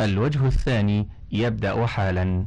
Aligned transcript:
الوجه 0.00 0.46
الثاني 0.46 1.08
يبدأ 1.32 1.86
حالا. 1.86 2.46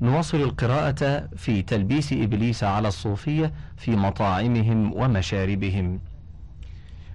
نواصل 0.00 0.40
القراءة 0.40 1.28
في 1.36 1.62
تلبيس 1.62 2.12
إبليس 2.12 2.64
على 2.64 2.88
الصوفية 2.88 3.52
في 3.76 3.96
مطاعمهم 3.96 4.92
ومشاربهم. 4.92 6.00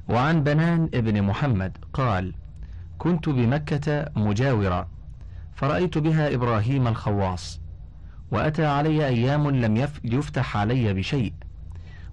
وعن 0.09 0.43
بنان 0.43 0.89
ابن 0.93 1.21
محمد 1.21 1.77
قال 1.93 2.33
كنت 2.97 3.29
بمكة 3.29 4.05
مجاورا 4.15 4.87
فرأيت 5.55 5.97
بها 5.97 6.33
إبراهيم 6.33 6.87
الخواص 6.87 7.59
وأتى 8.31 8.65
علي 8.65 9.07
أيام 9.07 9.49
لم 9.49 9.87
يفتح 10.03 10.57
علي 10.57 10.93
بشيء 10.93 11.33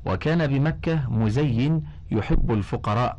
وكان 0.04 0.46
بمكة 0.46 1.10
مزين 1.10 1.84
يحب 2.10 2.52
الفقراء 2.52 3.18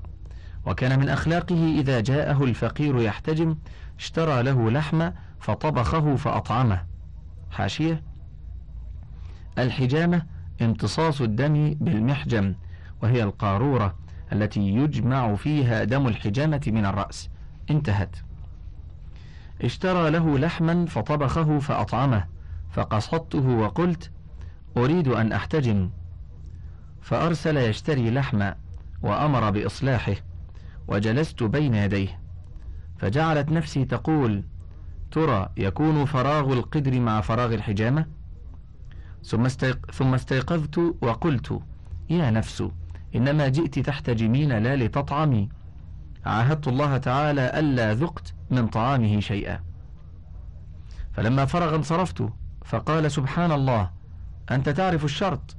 وكان 0.66 1.00
من 1.00 1.10
أخلاقه 1.10 1.76
إذا 1.80 2.00
جاءه 2.00 2.44
الفقير 2.44 3.02
يحتجم 3.02 3.56
اشترى 4.00 4.44
له 4.44 4.72
لحم 4.72 5.12
فطبخه 5.40 6.16
فأطعمه. 6.16 6.86
حاشية. 7.52 8.04
الحجامة 9.58 10.26
امتصاص 10.62 11.22
الدم 11.22 11.74
بالمحجم 11.74 12.56
وهي 13.04 13.24
القارورة 13.24 13.96
التي 14.34 14.62
يجمع 14.62 15.36
فيها 15.36 15.84
دم 15.84 16.08
الحجامة 16.08 16.62
من 16.68 16.86
الرأس. 16.86 17.30
انتهت. 17.70 18.16
اشترى 19.62 20.10
له 20.10 20.38
لحما 20.38 20.86
فطبخه 20.86 21.60
فأطعمه. 21.60 22.26
فقصدته 22.72 23.48
وقلت 23.48 24.12
أريد 24.78 25.08
أن 25.08 25.32
أحتجم. 25.32 25.90
فأرسل 27.02 27.58
يشتري 27.58 28.12
لحما 28.12 28.56
وأمر 29.02 29.50
بإصلاحه 29.50 30.16
وجلست 30.88 31.44
بين 31.44 31.74
يديه. 31.74 32.25
فجعلت 32.98 33.52
نفسي 33.52 33.86
تقول 33.86 34.44
ترى 35.12 35.50
يكون 35.58 36.06
فراغ 36.06 36.54
القدر 36.54 37.00
مع 37.00 37.22
فراغ 37.22 37.54
الحجامة؟ 37.54 38.06
ثم, 39.24 39.46
استيق 39.46 39.92
ثم 39.92 40.14
استيقظت 40.14 40.78
وقلت 41.02 41.60
يا 42.10 42.32
نفس 42.32 42.64
إنما 43.16 43.48
جئت 43.48 43.80
تحتجمين 43.80 44.58
لا 44.58 44.76
لتطعمي. 44.76 45.50
عاهدت 46.26 46.68
الله 46.68 46.98
تعالى 46.98 47.60
ألا 47.60 47.94
ذقت 47.94 48.34
من 48.52 48.68
طعامه 48.68 49.20
شيئا. 49.20 49.64
فلما 51.14 51.46
فرغ 51.46 51.76
انصرفت 51.76 52.30
فقال 52.66 53.12
سبحان 53.12 53.52
الله 53.52 53.92
أنت 54.52 54.70
تعرف 54.70 55.06
الشرط؟ 55.06 55.56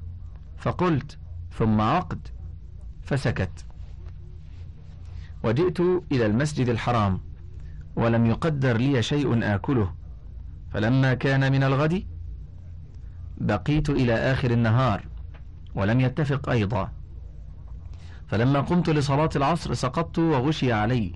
فقلت 0.59 1.19
ثم 1.59 1.81
عقد 1.81 2.29
فسكت. 3.03 3.67
وجئت 5.45 5.81
إلى 6.13 6.27
المسجد 6.27 6.69
الحرام. 6.69 7.26
ولم 7.97 8.27
يقدر 8.27 8.77
لي 8.77 9.03
شيء 9.03 9.55
آكله. 9.55 9.95
فلما 10.71 11.15
كان 11.15 11.53
من 11.53 11.63
الغد 11.63 12.05
بقيت 13.39 13.91
إلى 13.91 14.15
آخر 14.15 14.51
النهار 14.51 15.07
ولم 15.75 16.01
يتفق 16.01 16.49
أيضا. 16.49 16.93
فلما 18.27 18.61
قمت 18.61 18.91
لصلاة 18.91 19.31
العصر 19.37 19.75
سقطت 19.75 20.19
وغشي 20.19 20.73
علي 20.73 21.13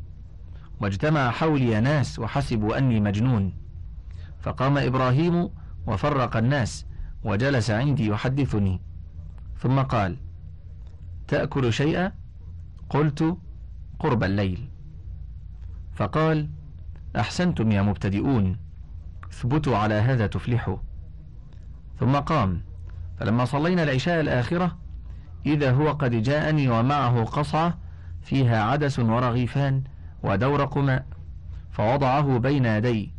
واجتمع 0.81 1.31
حولي 1.31 1.81
ناس 1.81 2.19
وحسبوا 2.19 2.79
أني 2.79 3.01
مجنون. 3.01 3.53
فقام 4.41 4.79
إبراهيم 4.79 5.49
وفرق 5.87 6.37
الناس 6.37 6.87
وجلس 7.25 7.71
عندي 7.71 8.07
يحدثني. 8.07 8.81
ثم 9.59 9.81
قال 9.81 10.17
تأكل 11.29 11.73
شيئا؟ 11.73 12.13
قلت 12.91 13.37
قرب 13.99 14.25
الليل. 14.25 14.69
فقال 15.95 16.49
أحسنتم 17.17 17.73
يا 17.73 17.83
مبتدئون. 17.83 18.57
اثبتوا 19.33 19.77
على 19.77 19.95
هذا 19.95 20.27
تفلحوا. 20.27 20.77
ثم 22.01 22.17
قام. 22.17 22.63
فلما 23.19 23.45
صلينا 23.45 23.83
العشاء 23.83 24.21
الآخرة 24.21 24.79
إذا 25.47 25.73
هو 25.73 25.93
قد 25.93 26.23
جاءني 26.23 26.69
ومعه 26.69 27.25
قصعة 27.25 27.79
فيها 28.23 28.63
عدس 28.63 28.99
ورغيفان 28.99 29.85
ودورق 30.23 30.79
ماء 30.79 31.07
فوضعه 31.71 32.39
بين 32.39 32.65
يدي 32.65 33.15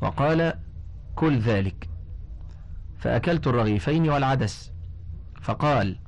وقال 0.00 0.54
كل 1.16 1.38
ذلك. 1.38 1.88
فأكلت 2.98 3.46
الرغيفين 3.46 4.10
والعدس. 4.10 4.72
فقال 5.40 5.98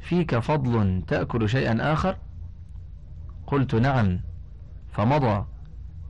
فيك 0.00 0.38
فضل 0.38 1.02
تأكل 1.06 1.48
شيئا 1.48 1.92
آخر؟ 1.92 2.16
قلت 3.46 3.74
نعم. 3.74 4.20
فمضى. 4.92 5.46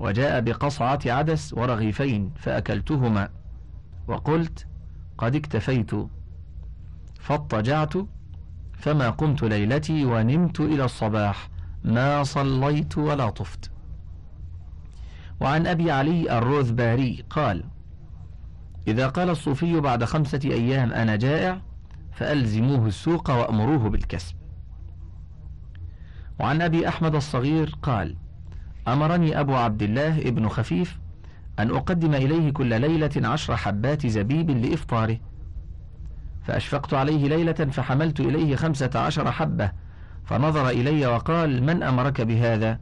وجاء 0.04 0.40
بقصعة 0.40 0.98
عدس 1.06 1.54
ورغيفين 1.54 2.30
فأكلتهما. 2.36 3.28
وقلت 4.08 4.66
قد 5.18 5.36
اكتفيت. 5.36 5.90
فاضطجعت 7.20 7.92
فما 8.72 9.10
قمت 9.10 9.42
ليلتي 9.42 10.04
ونمت 10.04 10.60
إلى 10.60 10.84
الصباح. 10.84 11.48
ما 11.84 12.22
صليت 12.22 12.98
ولا 12.98 13.30
طفت. 13.30 13.70
وعن 15.40 15.66
أبي 15.66 15.90
علي 15.90 16.38
الروذباري 16.38 17.24
قال 17.30 17.64
إذا 18.88 19.08
قال 19.08 19.30
الصوفي 19.30 19.80
بعد 19.80 20.04
خمسة 20.04 20.40
أيام 20.44 20.92
أنا 20.92 21.16
جائع 21.16 21.60
فألزموه 22.12 22.86
السوق 22.86 23.30
وأمروه 23.30 23.88
بالكسب. 23.90 24.36
وعن 26.40 26.62
أبي 26.62 26.88
أحمد 26.88 27.14
الصغير 27.14 27.76
قال 27.82 28.16
أمرني 28.88 29.40
أبو 29.40 29.54
عبد 29.54 29.82
الله 29.82 30.18
ابن 30.18 30.48
خفيف 30.48 30.98
أن 31.58 31.70
أقدم 31.70 32.14
إليه 32.14 32.50
كل 32.50 32.80
ليلة 32.80 33.28
عشر 33.28 33.56
حبات 33.56 34.06
زبيب 34.06 34.50
لإفطاره. 34.50 35.18
فأشفقت 36.42 36.94
عليه 36.94 37.28
ليلة 37.28 37.52
فحملت 37.52 38.20
إليه 38.20 38.56
خمسة 38.56 38.90
عشر 38.94 39.32
حبة 39.32 39.72
فنظر 40.24 40.68
إلي 40.68 41.06
وقال 41.06 41.62
من 41.62 41.82
أمرك 41.82 42.20
بهذا؟ 42.20 42.78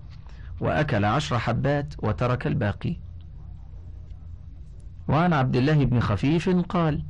وأكل 0.60 1.04
عشر 1.04 1.38
حبات 1.38 1.94
وترك 1.98 2.46
الباقي. 2.46 2.96
وعن 5.08 5.32
عبد 5.32 5.56
الله 5.56 5.84
بن 5.84 6.00
خفيف 6.00 6.48
قال 6.48 7.02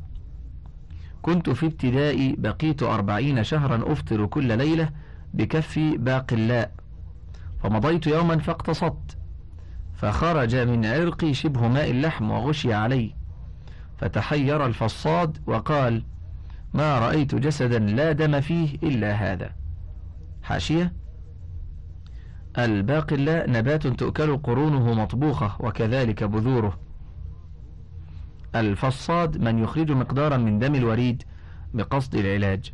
كنت 1.23 1.51
في 1.51 1.67
ابتدائي 1.67 2.37
بقيت 2.39 2.83
أربعين 2.83 3.45
شهرا 3.45 3.93
أفطر 3.93 4.27
كل 4.27 4.59
ليلة 4.59 4.91
بكف 5.35 5.79
باقلاء 5.79 6.71
فمضيت 7.63 8.07
يوما 8.07 8.39
فاقتصدت 8.39 9.19
فخرج 9.95 10.57
من 10.57 10.87
عرقي 10.87 11.35
شبه 11.35 11.69
ماء 11.69 11.91
اللحم 11.91 12.31
وغشي 12.31 12.75
علي 12.75 13.15
فتحير 13.99 14.67
الفصاد 14.67 15.39
وقال 15.47 16.05
ما 16.75 16.99
رأيت 16.99 17.35
جسدا 17.35 17.79
لا 17.79 18.13
دم 18.13 18.41
فيه 18.41 18.75
إلا 18.83 19.13
هذا. 19.13 19.53
حاشية 20.43 20.93
الباقلاء 22.59 23.51
نبات 23.51 23.87
تؤكل 23.87 24.37
قرونه 24.37 24.95
مطبوخة 24.95 25.57
وكذلك 25.61 26.25
بذوره. 26.25 26.79
الفصاد 28.55 29.39
من 29.39 29.59
يخرج 29.59 29.91
مقدارا 29.91 30.37
من 30.37 30.59
دم 30.59 30.75
الوريد 30.75 31.23
بقصد 31.75 32.15
العلاج. 32.15 32.73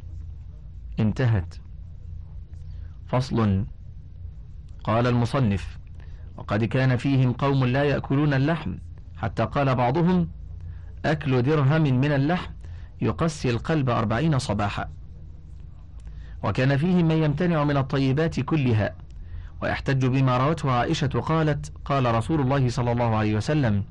انتهت. 1.00 1.54
فصل 3.06 3.64
قال 4.84 5.06
المصنف 5.06 5.78
وقد 6.36 6.64
كان 6.64 6.96
فيهم 6.96 7.32
قوم 7.32 7.64
لا 7.64 7.84
يأكلون 7.84 8.34
اللحم 8.34 8.74
حتى 9.16 9.44
قال 9.44 9.74
بعضهم 9.74 10.28
أكل 11.04 11.42
درهم 11.42 11.82
من 11.82 12.12
اللحم 12.12 12.50
يقسي 13.00 13.50
القلب 13.50 13.90
أربعين 13.90 14.38
صباحا. 14.38 14.88
وكان 16.42 16.76
فيهم 16.76 17.08
من 17.08 17.22
يمتنع 17.22 17.64
من 17.64 17.76
الطيبات 17.76 18.40
كلها 18.40 18.94
ويحتج 19.62 20.06
بما 20.06 20.36
روته 20.36 20.70
عائشة 20.70 21.06
قالت 21.06 21.72
قال 21.84 22.14
رسول 22.14 22.40
الله 22.40 22.68
صلى 22.68 22.92
الله 22.92 23.16
عليه 23.16 23.36
وسلم 23.36 23.84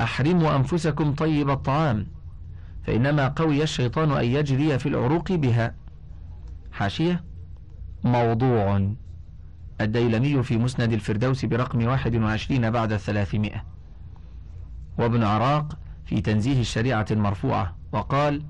أحرموا 0.00 0.56
أنفسكم 0.56 1.14
طيب 1.14 1.50
الطعام 1.50 2.06
فإنما 2.86 3.28
قوي 3.28 3.62
الشيطان 3.62 4.12
أن 4.12 4.24
يجري 4.24 4.78
في 4.78 4.88
العروق 4.88 5.32
بها. 5.32 5.74
حاشية؟ 6.72 7.24
موضوع. 8.04 8.94
الديلمي 9.80 10.42
في 10.42 10.58
مسند 10.58 10.92
الفردوس 10.92 11.44
برقم 11.44 11.86
واحد 11.86 12.16
وعشرين 12.16 12.70
بعد 12.70 12.92
الثلاثمائة. 12.92 13.64
وابن 14.98 15.22
عراق 15.22 15.78
في 16.04 16.20
تنزيه 16.20 16.60
الشريعة 16.60 17.06
المرفوعة. 17.10 17.76
وقال 17.92 18.42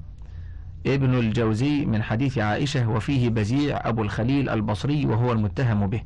ابن 0.87 1.15
الجوزي 1.15 1.85
من 1.85 2.03
حديث 2.03 2.39
عائشة 2.39 2.89
وفيه 2.89 3.29
بزيع 3.29 3.89
أبو 3.89 4.03
الخليل 4.03 4.49
البصري 4.49 5.07
وهو 5.07 5.33
المتهم 5.33 5.87
به 5.87 6.03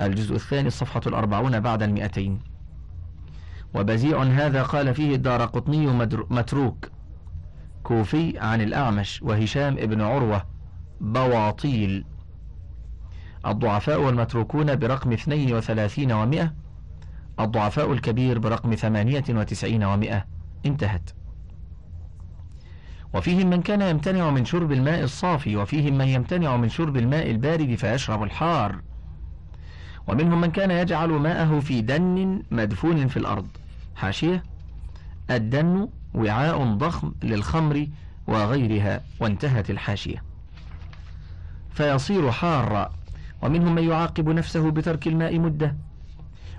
الجزء 0.00 0.34
الثاني 0.34 0.68
الصفحة 0.68 1.00
الأربعون 1.06 1.60
بعد 1.60 1.82
المئتين. 1.82 2.40
وبزيع 3.74 4.22
هذا 4.22 4.62
قال 4.62 4.94
فيه 4.94 5.14
الدار 5.14 5.44
قطني 5.44 5.86
متروك. 6.30 6.90
كوفي 7.82 8.38
عن 8.38 8.60
الأعمش 8.60 9.22
وهشام 9.22 9.78
ابن 9.78 10.00
عروة 10.00 10.42
بواطيل 11.00 12.04
الضعفاء 13.46 14.00
والمتروكون 14.00 14.76
برقم 14.76 15.12
32 15.12 16.12
ومئة 16.12 16.52
الضعفاء 17.40 17.92
الكبير 17.92 18.38
برقم 18.38 18.74
ثمانية 18.74 19.24
وتسعين 19.30 19.84
ومائة 19.84 20.24
انتهت. 20.66 21.10
وفيهم 23.14 23.50
من 23.50 23.62
كان 23.62 23.82
يمتنع 23.82 24.30
من 24.30 24.44
شرب 24.44 24.72
الماء 24.72 25.02
الصافي 25.02 25.56
وفيهم 25.56 25.98
من 25.98 26.08
يمتنع 26.08 26.56
من 26.56 26.68
شرب 26.68 26.96
الماء 26.96 27.30
البارد 27.30 27.74
فيشرب 27.74 28.22
الحار. 28.22 28.80
ومنهم 30.06 30.40
من 30.40 30.50
كان 30.50 30.70
يجعل 30.70 31.08
ماءه 31.08 31.60
في 31.60 31.80
دن 31.80 32.42
مدفون 32.50 33.08
في 33.08 33.16
الأرض. 33.16 33.48
حاشية 33.96 34.42
الدن 35.30 35.88
وعاء 36.14 36.64
ضخم 36.64 37.12
للخمر 37.22 37.86
وغيرها 38.26 39.00
وانتهت 39.20 39.70
الحاشية. 39.70 40.22
فيصير 41.70 42.30
حارا. 42.30 42.99
ومنهم 43.42 43.74
من 43.74 43.84
يعاقب 43.84 44.28
نفسه 44.28 44.70
بترك 44.70 45.06
الماء 45.06 45.38
مدة. 45.38 45.76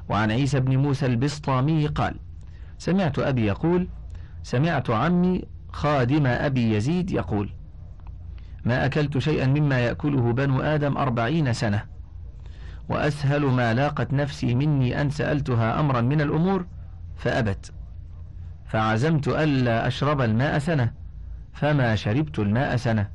وعن 0.09 0.31
عيسى 0.31 0.59
بن 0.59 0.77
موسى 0.77 1.05
البسطامي 1.05 1.87
قال 1.87 2.15
سمعت 2.77 3.19
أبي 3.19 3.45
يقول 3.45 3.87
سمعت 4.43 4.89
عمي 4.89 5.43
خادم 5.71 6.27
أبي 6.27 6.75
يزيد 6.75 7.11
يقول 7.11 7.49
ما 8.65 8.85
أكلت 8.85 9.17
شيئا 9.17 9.47
مما 9.47 9.79
يأكله 9.79 10.33
بنو 10.33 10.61
آدم 10.61 10.97
أربعين 10.97 11.53
سنة 11.53 11.83
وأسهل 12.89 13.45
ما 13.45 13.73
لاقت 13.73 14.13
نفسي 14.13 14.55
مني 14.55 15.01
أن 15.01 15.09
سألتها 15.09 15.79
أمرا 15.79 16.01
من 16.01 16.21
الأمور 16.21 16.65
فأبت. 17.15 17.71
فعزمت 18.65 19.27
ألا 19.27 19.87
أشرب 19.87 20.21
الماء 20.21 20.59
سنة 20.59 20.93
فما 21.53 21.95
شربت 21.95 22.39
الماء 22.39 22.75
سنة. 22.75 23.09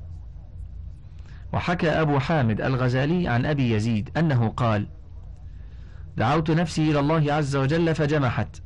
وحكى 1.53 1.91
أبو 1.91 2.19
حامد 2.19 2.61
الغزالي 2.61 3.29
عن 3.29 3.47
أبي 3.47 3.71
يزيد 3.73 4.11
أنه 4.17 4.49
قال 4.49 4.87
دعوت 6.17 6.51
نفسي 6.51 6.91
إلى 6.91 7.01
الله 7.01 7.33
عز 7.33 7.57
وجل 7.57 7.95
فجمحت 7.95 8.63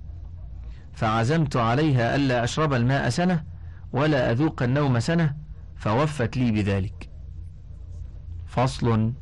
فعزمت 0.92 1.56
عليها 1.56 2.16
ألا 2.16 2.44
أشرب 2.44 2.72
الماء 2.72 3.08
سنة 3.08 3.44
ولا 3.92 4.30
أذوق 4.30 4.62
النوم 4.62 5.00
سنة 5.00 5.36
فوفت 5.76 6.36
لي 6.36 6.50
بذلك. 6.50 7.10
فصل. 8.46 9.12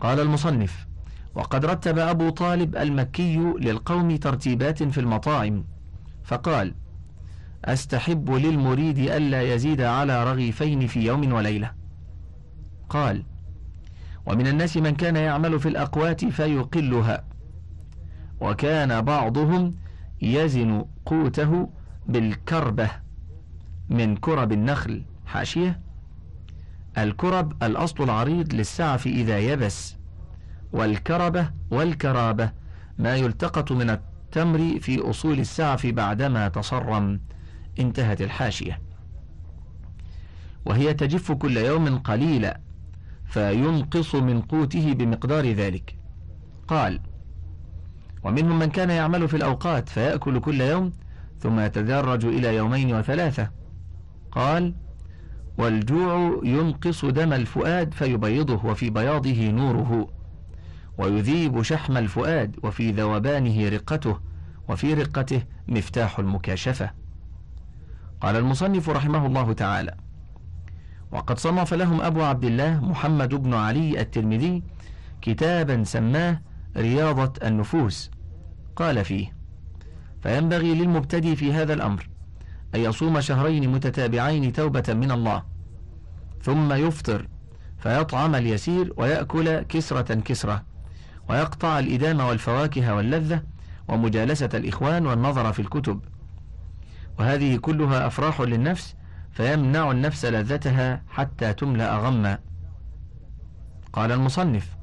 قال 0.00 0.20
المصنف 0.20 0.86
وقد 1.34 1.64
رتب 1.64 1.98
أبو 1.98 2.30
طالب 2.30 2.76
المكي 2.76 3.36
للقوم 3.36 4.16
ترتيبات 4.16 4.82
في 4.82 5.00
المطاعم 5.00 5.64
فقال 6.24 6.74
أستحب 7.64 8.30
للمريد 8.30 8.98
ألا 8.98 9.42
يزيد 9.54 9.80
على 9.80 10.24
رغيفين 10.24 10.86
في 10.86 11.00
يوم 11.06 11.32
وليلة. 11.32 11.83
قال 12.88 13.24
ومن 14.26 14.46
الناس 14.46 14.76
من 14.76 14.94
كان 14.94 15.16
يعمل 15.16 15.60
في 15.60 15.68
الأقوات 15.68 16.24
فيقلها 16.24 17.24
وكان 18.40 19.00
بعضهم 19.00 19.74
يزن 20.22 20.84
قوته 21.06 21.68
بالكربة 22.06 22.90
من 23.88 24.16
كرب 24.16 24.52
النخل. 24.52 25.04
حاشية؟ 25.26 25.80
الكرب 26.98 27.62
الأصل 27.62 28.04
العريض 28.04 28.54
للسعف 28.54 29.06
إذا 29.06 29.38
يبس 29.38 29.96
والكربة 30.72 31.50
والكرابة 31.70 32.50
ما 32.98 33.16
يلتقط 33.16 33.72
من 33.72 33.90
التمر 33.90 34.80
في 34.80 35.10
أصول 35.10 35.38
السعف 35.40 35.86
بعدما 35.86 36.48
تصرم. 36.48 37.20
انتهت 37.78 38.22
الحاشية. 38.22 38.80
وهي 40.64 40.94
تجف 40.94 41.32
كل 41.32 41.56
يوم 41.56 41.98
قليلا. 41.98 42.60
فينقص 43.34 44.14
من 44.14 44.40
قوته 44.40 44.92
بمقدار 44.92 45.52
ذلك. 45.52 45.96
قال 46.68 47.00
ومنهم 48.24 48.58
من 48.58 48.66
كان 48.66 48.90
يعمل 48.90 49.28
في 49.28 49.36
الأوقات 49.36 49.88
فيأكل 49.88 50.40
كل 50.40 50.60
يوم 50.60 50.92
ثم 51.40 51.60
يتدرج 51.60 52.24
إلى 52.24 52.56
يومين 52.56 52.94
وثلاثة. 52.94 53.50
قال 54.32 54.74
والجوع 55.58 56.40
ينقص 56.44 57.04
دم 57.04 57.32
الفؤاد 57.32 57.94
فيبيضه 57.94 58.66
وفي 58.66 58.90
بياضه 58.90 59.50
نوره 59.50 60.08
ويذيب 60.98 61.62
شحم 61.62 61.96
الفؤاد 61.96 62.56
وفي 62.62 62.90
ذوبانه 62.92 63.68
رقته 63.68 64.20
وفي 64.68 64.94
رقته 64.94 65.42
مفتاح 65.68 66.18
المكاشفة. 66.18 66.90
قال 68.20 68.36
المصنف 68.36 68.90
رحمه 68.90 69.26
الله 69.26 69.52
تعالى 69.52 70.03
وقد 71.12 71.38
صنف 71.38 71.74
لهم 71.74 72.00
أبو 72.00 72.22
عبد 72.22 72.44
الله 72.44 72.80
محمد 72.80 73.34
بن 73.34 73.54
علي 73.54 74.00
الترمذي 74.00 74.62
كتابا 75.22 75.84
سماه 75.84 76.40
رياضة 76.76 77.32
النفوس. 77.46 78.10
قال 78.76 79.04
فيه 79.04 79.34
فينبغي 80.22 80.74
للمبتدي 80.74 81.36
في 81.36 81.52
هذا 81.52 81.74
الأمر 81.74 82.08
أن 82.74 82.80
يصوم 82.80 83.20
شهرين 83.20 83.72
متتابعين 83.72 84.52
توبة 84.52 84.84
من 84.88 85.10
الله 85.10 85.42
ثم 86.42 86.72
يفطر 86.72 87.28
فيطعم 87.78 88.34
اليسير 88.34 88.92
ويأكل 88.96 89.62
كسرة 89.62 90.14
كسرة 90.14 90.62
ويقطع 91.28 91.78
الإدام 91.78 92.20
والفواكه 92.20 92.94
واللذة 92.94 93.42
ومجالسة 93.88 94.48
الإخوان 94.54 95.06
والنظر 95.06 95.52
في 95.52 95.62
الكتب. 95.62 96.00
وهذه 97.18 97.56
كلها 97.56 98.06
أفراح 98.06 98.40
للنفس 98.40 98.94
فيمنع 99.34 99.90
النفس 99.90 100.24
لذتها 100.24 101.02
حتى 101.08 101.52
تملأ 101.52 101.96
غما. 101.96 102.38
قال 103.92 104.12
المصنف 104.12 104.76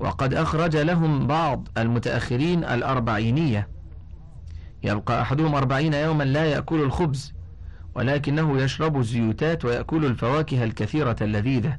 وقد 0.00 0.34
أخرج 0.34 0.76
لهم 0.76 1.26
بعض 1.26 1.68
المتأخرين 1.78 2.64
الأربعينية. 2.64 3.68
يبقى 4.82 5.22
أحدهم 5.22 5.54
أربعين 5.54 5.94
يوما 5.94 6.24
لا 6.24 6.44
يأكل 6.44 6.82
الخبز 6.82 7.34
ولكنه 7.94 8.58
يشرب 8.58 8.98
الزيوتات 8.98 9.64
ويأكل 9.64 10.04
الفواكه 10.04 10.64
الكثيرة 10.64 11.16
اللذيذة. 11.20 11.78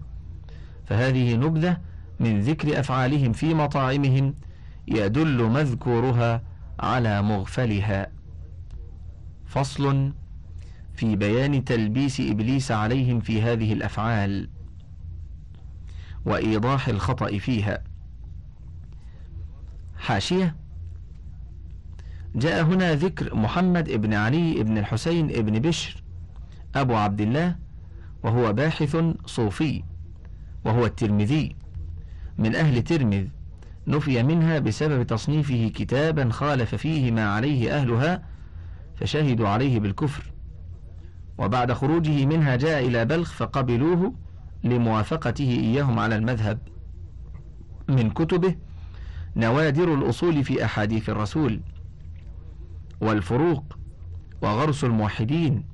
فهذه 0.85 1.35
نبذة 1.35 1.77
من 2.19 2.39
ذكر 2.39 2.79
أفعالهم 2.79 3.33
في 3.33 3.53
مطاعمهم 3.53 4.35
يدل 4.87 5.43
مذكورها 5.43 6.43
على 6.79 7.21
مغفلها. 7.21 8.07
فصل 9.45 10.13
في 10.99 11.15
بيان 11.15 11.65
تلبيس 11.65 12.19
إبليس 12.19 12.71
عليهم 12.71 13.19
في 13.19 13.41
هذه 13.41 13.73
الأفعال 13.73 14.49
وإيضاح 16.25 16.87
الخطأ 16.87 17.37
فيها. 17.37 17.83
حاشية. 19.97 20.55
جاء 22.35 22.63
هنا 22.63 22.95
ذكر 22.95 23.35
محمد 23.35 23.89
ابن 23.89 24.13
علي 24.13 24.61
ابن 24.61 24.77
الحسين 24.77 25.29
ابن 25.29 25.59
بشر 25.59 26.03
أبو 26.75 26.95
عبد 26.95 27.21
الله 27.21 27.55
وهو 28.23 28.53
باحث 28.53 28.97
صوفي 29.25 29.83
وهو 30.65 30.85
الترمذي. 30.85 31.55
من 32.37 32.55
أهل 32.55 32.83
ترمذ 32.83 33.27
نفي 33.87 34.23
منها 34.23 34.59
بسبب 34.59 35.07
تصنيفه 35.07 35.71
كتابا 35.75 36.29
خالف 36.29 36.75
فيه 36.75 37.11
ما 37.11 37.29
عليه 37.29 37.75
أهلها 37.75 38.23
فشهدوا 38.95 39.47
عليه 39.47 39.79
بالكفر. 39.79 40.38
وبعد 41.39 41.73
خروجه 41.73 42.25
منها 42.25 42.55
جاء 42.55 42.87
إلى 42.87 43.05
بلخ 43.05 43.33
فقبلوه 43.33 44.13
لموافقته 44.63 45.49
إياهم 45.49 45.99
على 45.99 46.15
المذهب. 46.15 46.59
من 47.89 48.09
كتبه 48.09 48.55
نوادر 49.35 49.93
الأصول 49.93 50.43
في 50.43 50.65
أحاديث 50.65 51.09
الرسول 51.09 51.61
والفروق 53.01 53.77
وغرس 54.41 54.83
الموحدين 54.83 55.65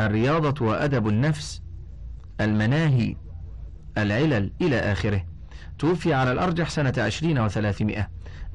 الرياضة 0.00 0.66
وأدب 0.66 1.08
النفس 1.08 1.62
المناهي 2.40 3.16
العلل 3.98 4.50
إلى 4.60 4.76
آخره. 4.76 5.24
توفي 5.78 6.14
على 6.14 6.32
الأرجح 6.32 6.70
سنة 6.70 6.94
عشرين 6.98 7.38
وثلاثمائة. 7.38 8.08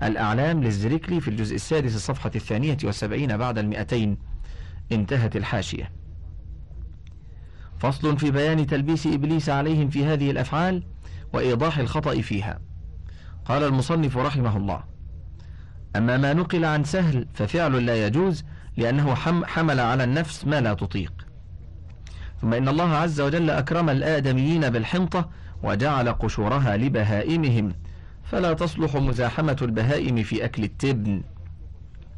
الأعلام 0.03 0.63
للزريكلي 0.63 1.21
في 1.21 1.27
الجزء 1.27 1.55
السادس 1.55 1.95
الصفحة 1.95 2.31
الثانية 2.35 2.77
والسبعين 2.83 3.37
بعد 3.37 3.57
المئتين. 3.57 4.17
انتهت 4.91 5.35
الحاشية. 5.35 6.02
فصل 7.83 8.17
في 8.17 8.31
بيان 8.31 8.67
تلبيس 8.67 9.07
إبليس 9.07 9.49
عليهم 9.49 9.89
في 9.89 10.05
هذه 10.05 10.31
الأفعال 10.31 10.83
وإيضاح 11.33 11.77
الخطأ 11.77 12.21
فيها. 12.21 12.59
قال 13.45 13.63
المصنف 13.63 14.17
رحمه 14.17 14.57
الله 14.57 14.83
أما 15.95 16.17
ما 16.17 16.33
نقل 16.33 16.65
عن 16.65 16.83
سهل 16.83 17.27
ففعل 17.33 17.85
لا 17.85 18.07
يجوز 18.07 18.43
لأنه 18.77 19.15
حمل 19.45 19.79
على 19.79 20.03
النفس 20.03 20.45
ما 20.47 20.61
لا 20.61 20.73
تطيق. 20.73 21.13
ثم 22.41 22.53
إن 22.53 22.67
الله 22.67 22.95
عز 22.95 23.21
وجل 23.21 23.49
أكرم 23.49 23.89
الآدميين 23.89 24.69
بالحنطة 24.69 25.29
وجعل 25.63 26.09
قشورها 26.09 26.77
لبهائمهم 26.77 27.73
فلا 28.23 28.53
تصلح 28.53 28.95
مزاحمة 28.95 29.57
البهائم 29.61 30.23
في 30.23 30.45
أكل 30.45 30.63
التبن. 30.63 31.23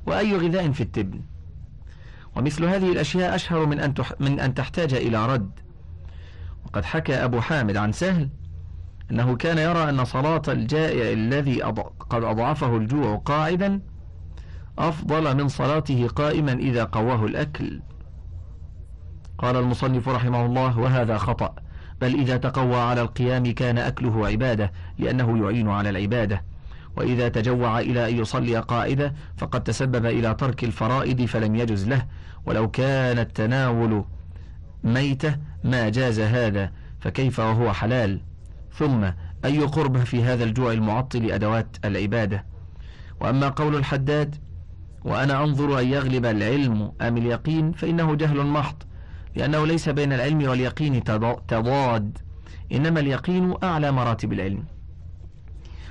وأي 0.06 0.36
غذاء 0.36 0.72
في 0.72 0.82
التبن؟ 0.82 1.22
ومثل 2.36 2.66
هذه 2.66 2.92
الأشياء 2.92 3.36
أشهر 3.36 3.66
من 3.66 3.80
أن, 3.80 3.94
تح 3.94 4.14
من 4.20 4.40
أن 4.40 4.54
تحتاج 4.54 4.94
إلى 4.94 5.26
رد. 5.26 5.52
وقد 6.66 6.86
حكى 6.86 7.14
أبو 7.16 7.42
حامد 7.42 7.78
عن 7.78 7.92
سهل 7.92 8.30
أنه 9.12 9.36
كان 9.36 9.58
يرى 9.58 9.90
أن 9.90 10.06
صلاة 10.06 10.42
الجائع 10.48 11.14
الذي 11.14 11.62
قد 12.10 12.24
أضعفه 12.24 12.78
الجوع 12.78 13.16
قاعدا 13.16 13.82
أفضل 14.80 15.38
من 15.38 15.48
صلاته 15.48 16.08
قائما 16.08 16.52
إذا 16.52 16.84
قواه 16.84 17.26
الأكل. 17.26 17.82
قال 19.38 19.56
المصنف 19.56 20.10
رحمه 20.10 20.46
الله 20.46 20.80
وهذا 20.80 21.18
خطأ 21.18 21.56
بل 22.02 22.20
إذا 22.20 22.38
تقوى 22.38 22.76
على 22.76 23.02
القيام 23.02 23.52
كان 23.52 23.78
أكله 23.78 24.28
عبادة 24.28 24.72
لأنه 24.98 25.38
يعين 25.46 25.70
على 25.70 25.90
العبادة. 25.90 26.44
وإذا 26.96 27.30
تجوع 27.30 27.80
إلى 27.80 28.10
أن 28.10 28.18
يصلي 28.18 28.58
قاعدة 28.60 29.14
فقد 29.38 29.64
تسبب 29.64 30.06
إلى 30.06 30.34
ترك 30.34 30.64
الفرائض 30.64 31.22
فلم 31.22 31.56
يجز 31.56 31.88
له. 31.88 32.06
ولو 32.46 32.72
كان 32.72 33.20
التناول 33.20 34.04
ميتة 34.84 35.38
ما 35.64 35.90
جاز 35.90 36.20
هذا 36.20 36.72
فكيف 37.00 37.40
وهو 37.40 37.74
حلال؟ 37.74 38.22
ثم 38.74 39.06
أي 39.46 39.60
قربة 39.60 40.04
في 40.04 40.24
هذا 40.24 40.44
الجوع 40.44 40.72
المعطل 40.72 41.32
أدوات 41.32 41.78
العبادة؟ 41.86 42.46
وأما 43.20 43.50
قول 43.50 43.76
الحداد 43.76 44.36
وأنا 45.04 45.44
أنظر 45.44 45.80
أن 45.80 45.88
يغلب 45.88 46.26
العلم 46.26 46.92
أم 47.02 47.18
اليقين 47.18 47.72
فإنه 47.72 48.16
جهل 48.16 48.46
محض 48.46 48.76
لأنه 49.36 49.66
ليس 49.66 49.90
بين 49.90 50.14
العلم 50.14 50.50
واليقين 50.50 51.04
تضاد. 51.48 52.18
إنما 52.72 53.00
اليقين 53.00 53.54
أعلى 53.64 53.92
مراتب 53.92 54.34
العلم. 54.34 54.64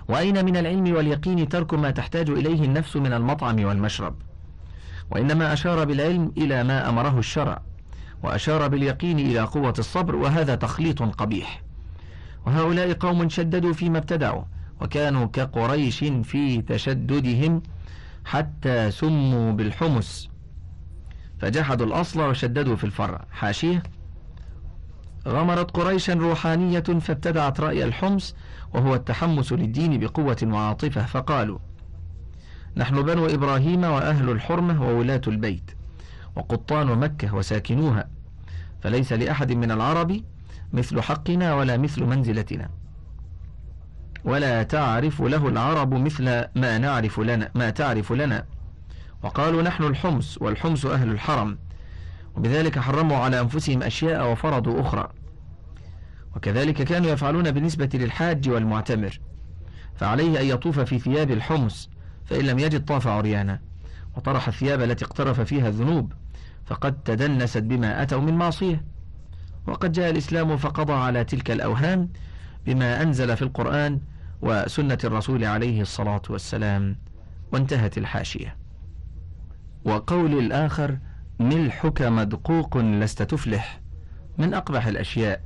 وأين 0.08 0.44
من 0.44 0.56
العلم 0.56 0.94
واليقين 0.94 1.48
ترك 1.48 1.74
ما 1.74 1.90
تحتاج 1.90 2.30
إليه 2.30 2.64
النفس 2.64 2.96
من 2.96 3.12
المطعم 3.12 3.64
والمشرب؟ 3.64 4.14
وإنما 5.10 5.52
أشار 5.52 5.84
بالعلم 5.84 6.32
إلى 6.36 6.64
ما 6.64 6.88
أمره 6.88 7.18
الشرع 7.18 7.62
وأشار 8.22 8.68
باليقين 8.68 9.18
إلى 9.18 9.40
قوة 9.40 9.74
الصبر 9.78 10.16
وهذا 10.16 10.54
تخليط 10.54 11.02
قبيح. 11.02 11.62
وهؤلاء 12.46 12.92
قوم 12.92 13.28
شددوا 13.28 13.72
فيما 13.72 13.98
ابتدعوا 13.98 14.42
وكانوا 14.80 15.26
كقريش 15.26 15.98
في 16.04 16.62
تشددهم 16.62 17.62
حتى 18.24 18.90
سموا 18.90 19.52
بالحمس 19.52 20.30
فجحدوا 21.40 21.86
الأصل 21.86 22.20
وشددوا 22.20 22.76
في 22.76 22.84
الفرع. 22.84 23.24
حاشية 23.32 23.82
غمرت 25.28 25.70
قريشا 25.70 26.14
روحانية 26.14 26.80
فابتدعت 26.80 27.60
رأي 27.60 27.84
الحمس 27.84 28.34
وهو 28.74 28.94
التحمس 28.94 29.52
للدين 29.52 30.00
بقوة 30.00 30.36
وعاطفة 30.42 31.06
فقالوا 31.06 31.58
نحن 32.76 33.02
بنو 33.02 33.26
إبراهيم 33.26 33.84
وأهل 33.84 34.30
الحرمة 34.30 34.88
وولاة 34.88 35.20
البيت 35.26 35.70
وقطان 36.36 36.86
مكة 36.86 37.34
وساكنوها 37.34 38.08
فليس 38.82 39.12
لأحد 39.12 39.52
من 39.52 39.70
العرب 39.70 40.20
مثل 40.72 41.00
حقنا 41.00 41.54
ولا 41.54 41.76
مثل 41.76 42.04
منزلتنا. 42.04 42.70
ولا 44.24 44.62
تعرف 44.62 45.22
له 45.22 45.48
العرب 45.48 45.94
مثل 45.94 46.24
ما 46.54 46.78
نعرف 46.78 47.20
لنا 47.20 47.50
ما 47.54 47.70
تعرف 47.70 48.12
لنا. 48.12 48.44
وقالوا 49.22 49.62
نحن 49.62 49.84
الحمس 49.84 50.38
والحمس 50.42 50.86
أهل 50.86 51.10
الحرم 51.10 51.58
وبذلك 52.36 52.78
حرموا 52.78 53.16
على 53.16 53.40
أنفسهم 53.40 53.82
أشياء 53.82 54.32
وفرضوا 54.32 54.80
أخرى. 54.80 55.08
وكذلك 56.36 56.82
كانوا 56.82 57.10
يفعلون 57.10 57.50
بالنسبة 57.50 57.88
للحاج 57.94 58.48
والمعتمر 58.48 59.20
فعليه 59.94 60.40
أن 60.40 60.46
يطوف 60.46 60.80
في 60.80 60.98
ثياب 60.98 61.30
الحمس 61.30 61.90
فإن 62.24 62.44
لم 62.44 62.58
يجد 62.58 62.84
طاف 62.84 63.06
عريانا 63.06 63.60
وطرح 64.16 64.48
الثياب 64.48 64.82
التي 64.82 65.04
اقترف 65.04 65.40
فيها 65.40 65.68
الذنوب 65.68 66.12
فقد 66.66 67.02
تدنست 67.02 67.58
بما 67.58 68.02
أتوا 68.02 68.20
من 68.20 68.34
معصية. 68.34 68.84
وقد 69.66 69.92
جاء 69.92 70.10
الإسلام 70.10 70.56
فقضى 70.56 70.92
على 70.92 71.24
تلك 71.24 71.50
الأوهام 71.50 72.08
بما 72.66 73.02
أنزل 73.02 73.36
في 73.36 73.42
القرآن 73.42 74.00
وسنة 74.42 74.98
الرسول 75.04 75.44
عليه 75.44 75.80
الصلاة 75.80 76.22
والسلام 76.30 76.96
وانتهت 77.52 77.98
الحاشية. 77.98 78.56
وقول 79.84 80.38
الآخر 80.38 80.98
ملحك 81.40 82.02
مدقوق 82.02 82.76
لست 82.78 83.22
تفلح 83.22 83.80
من 84.38 84.54
أقبح 84.54 84.86
الأشياء. 84.86 85.40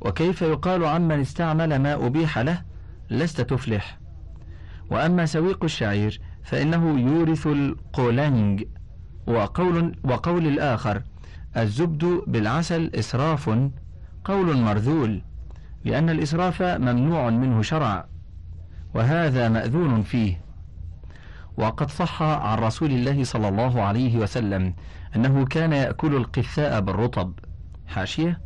وكيف 0.00 0.42
يقال 0.42 0.84
عمن 0.84 1.20
استعمل 1.20 1.78
ما 1.78 2.06
أبيح 2.06 2.38
له 2.38 2.62
لست 3.10 3.40
تفلح. 3.40 3.98
وأما 4.90 5.26
سويق 5.26 5.64
الشعير 5.64 6.20
فإنه 6.42 7.00
يورث 7.00 7.46
القولنج 7.46 8.64
وقول, 9.26 9.96
وقول 10.04 10.46
الآخر 10.46 11.02
الزبد 11.56 12.22
بالعسل 12.26 12.90
إسراف 12.94 13.50
قول 14.24 14.56
مرذول 14.56 15.22
لأن 15.84 16.10
الإسراف 16.10 16.62
ممنوع 16.62 17.30
منه 17.30 17.62
شرعا 17.62 18.04
وهذا 18.94 19.48
مأذون 19.48 20.02
فيه. 20.02 20.40
وقد 21.56 21.90
صح 21.90 22.22
عن 22.22 22.58
رسول 22.58 22.90
الله 22.90 23.24
صلى 23.24 23.48
الله 23.48 23.82
عليه 23.82 24.18
وسلم 24.18 24.74
أنه 25.16 25.44
كان 25.44 25.72
يأكل 25.72 26.14
القثاء 26.16 26.80
بالرطب. 26.80 27.32
حاشية؟ 27.86 28.45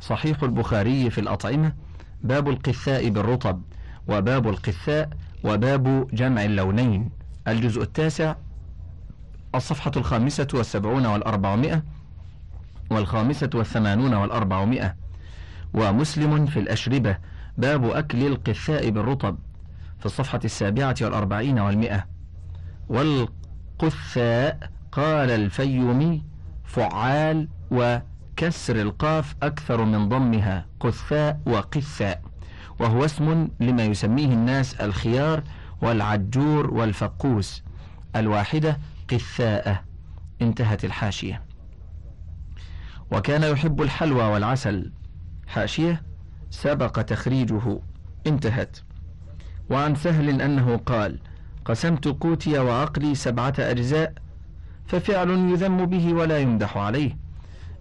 صحيح 0.00 0.42
البخاري 0.42 1.10
في 1.10 1.20
الأطعمة 1.20 1.72
باب 2.22 2.48
القثاء 2.48 3.08
بالرطب 3.08 3.62
وباب 4.08 4.48
القثاء 4.48 5.10
وباب 5.44 6.08
جمع 6.12 6.44
اللونين. 6.44 7.10
الجزء 7.48 7.82
التاسع 7.82 8.34
الصفحة 9.54 9.92
الخامسة 9.96 10.48
والسبعون 10.54 11.06
والأربعمائة 11.06 11.82
والخامسة 12.90 13.50
والثمانون 13.54 14.14
والأربعمائة. 14.14 14.96
ومسلم 15.74 16.46
في 16.46 16.58
الأشربة 16.60 17.18
باب 17.58 17.84
أكل 17.84 18.26
القثاء 18.26 18.90
بالرطب 18.90 19.38
في 19.98 20.06
الصفحة 20.06 20.40
السابعة 20.44 20.94
والأربعين 21.02 21.58
والمئة 21.58 22.06
والقثاء 22.88 24.70
قال 24.92 25.30
الفيومي 25.30 26.24
فعال 26.64 27.48
وكسر 28.38 28.80
القاف 28.80 29.34
أكثر 29.42 29.84
من 29.84 30.08
ضمها 30.08 30.66
قثاء 30.80 31.40
وقثاء. 31.46 32.22
وهو 32.80 33.04
اسم 33.04 33.48
لما 33.60 33.84
يسميه 33.84 34.26
الناس 34.26 34.74
الخيار 34.74 35.42
والعجور 35.82 36.74
والفقوس. 36.74 37.62
الواحدة 38.16 38.78
قثاءة. 39.10 39.84
انتهت 40.42 40.84
الحاشية. 40.84 41.42
وكان 43.12 43.42
يحب 43.42 43.82
الحلوى 43.82 44.22
والعسل. 44.22 44.92
حاشية 45.46 46.02
سبق 46.50 47.02
تخريجه. 47.02 47.80
انتهت. 48.26 48.78
وعن 49.70 49.94
سهل 49.94 50.40
أنه 50.40 50.76
قال 50.76 51.18
قسمت 51.64 52.08
قوتي 52.08 52.58
وعقلي 52.58 53.14
سبعة 53.14 53.54
أجزاء 53.58 54.12
ففعل 54.86 55.30
يذم 55.30 55.86
به 55.86 56.14
ولا 56.14 56.38
يمدح 56.38 56.76
عليه. 56.76 57.27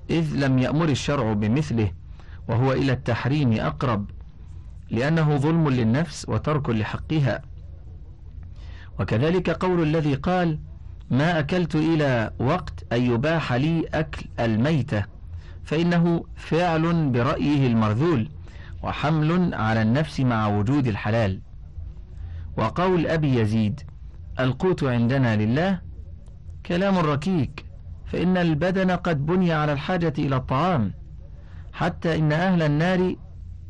إذ 0.09 0.35
لم 0.35 0.59
يأمر 0.59 0.89
الشرع 0.89 1.33
بمثله 1.33 1.91
وهو 2.49 2.71
إلى 2.71 2.91
التحريم 2.91 3.53
أقرب 3.53 4.09
لأنه 4.89 5.37
ظلم 5.37 5.69
للنفس 5.69 6.29
وترك 6.29 6.69
لحقها. 6.69 7.41
وكذلك 8.99 9.49
قول 9.49 9.83
الذي 9.83 10.13
قال 10.13 10.59
ما 11.11 11.39
أكلت 11.39 11.75
إلى 11.75 12.31
وقت 12.39 12.93
أن 12.93 13.01
يباح 13.01 13.53
لي 13.53 13.85
أكل 13.93 14.25
الميتة 14.39 15.05
فإنه 15.63 16.23
فعل 16.35 17.09
برأيه 17.09 17.67
المرذول 17.67 18.29
وحمل 18.83 19.53
على 19.53 19.81
النفس 19.81 20.19
مع 20.19 20.47
وجود 20.47 20.87
الحلال. 20.87 21.41
وقول 22.57 23.07
أبي 23.07 23.39
يزيد 23.39 23.81
القوت 24.39 24.83
عندنا 24.83 25.35
لله 25.35 25.81
كلام 26.65 26.97
ركيك. 26.97 27.66
فإن 28.11 28.37
البدن 28.37 28.91
قد 28.91 29.25
بني 29.25 29.53
على 29.53 29.73
الحاجة 29.73 30.13
إلى 30.19 30.35
الطعام 30.35 30.93
حتى 31.73 32.15
إن 32.15 32.31
أهل 32.31 32.61
النار 32.61 33.15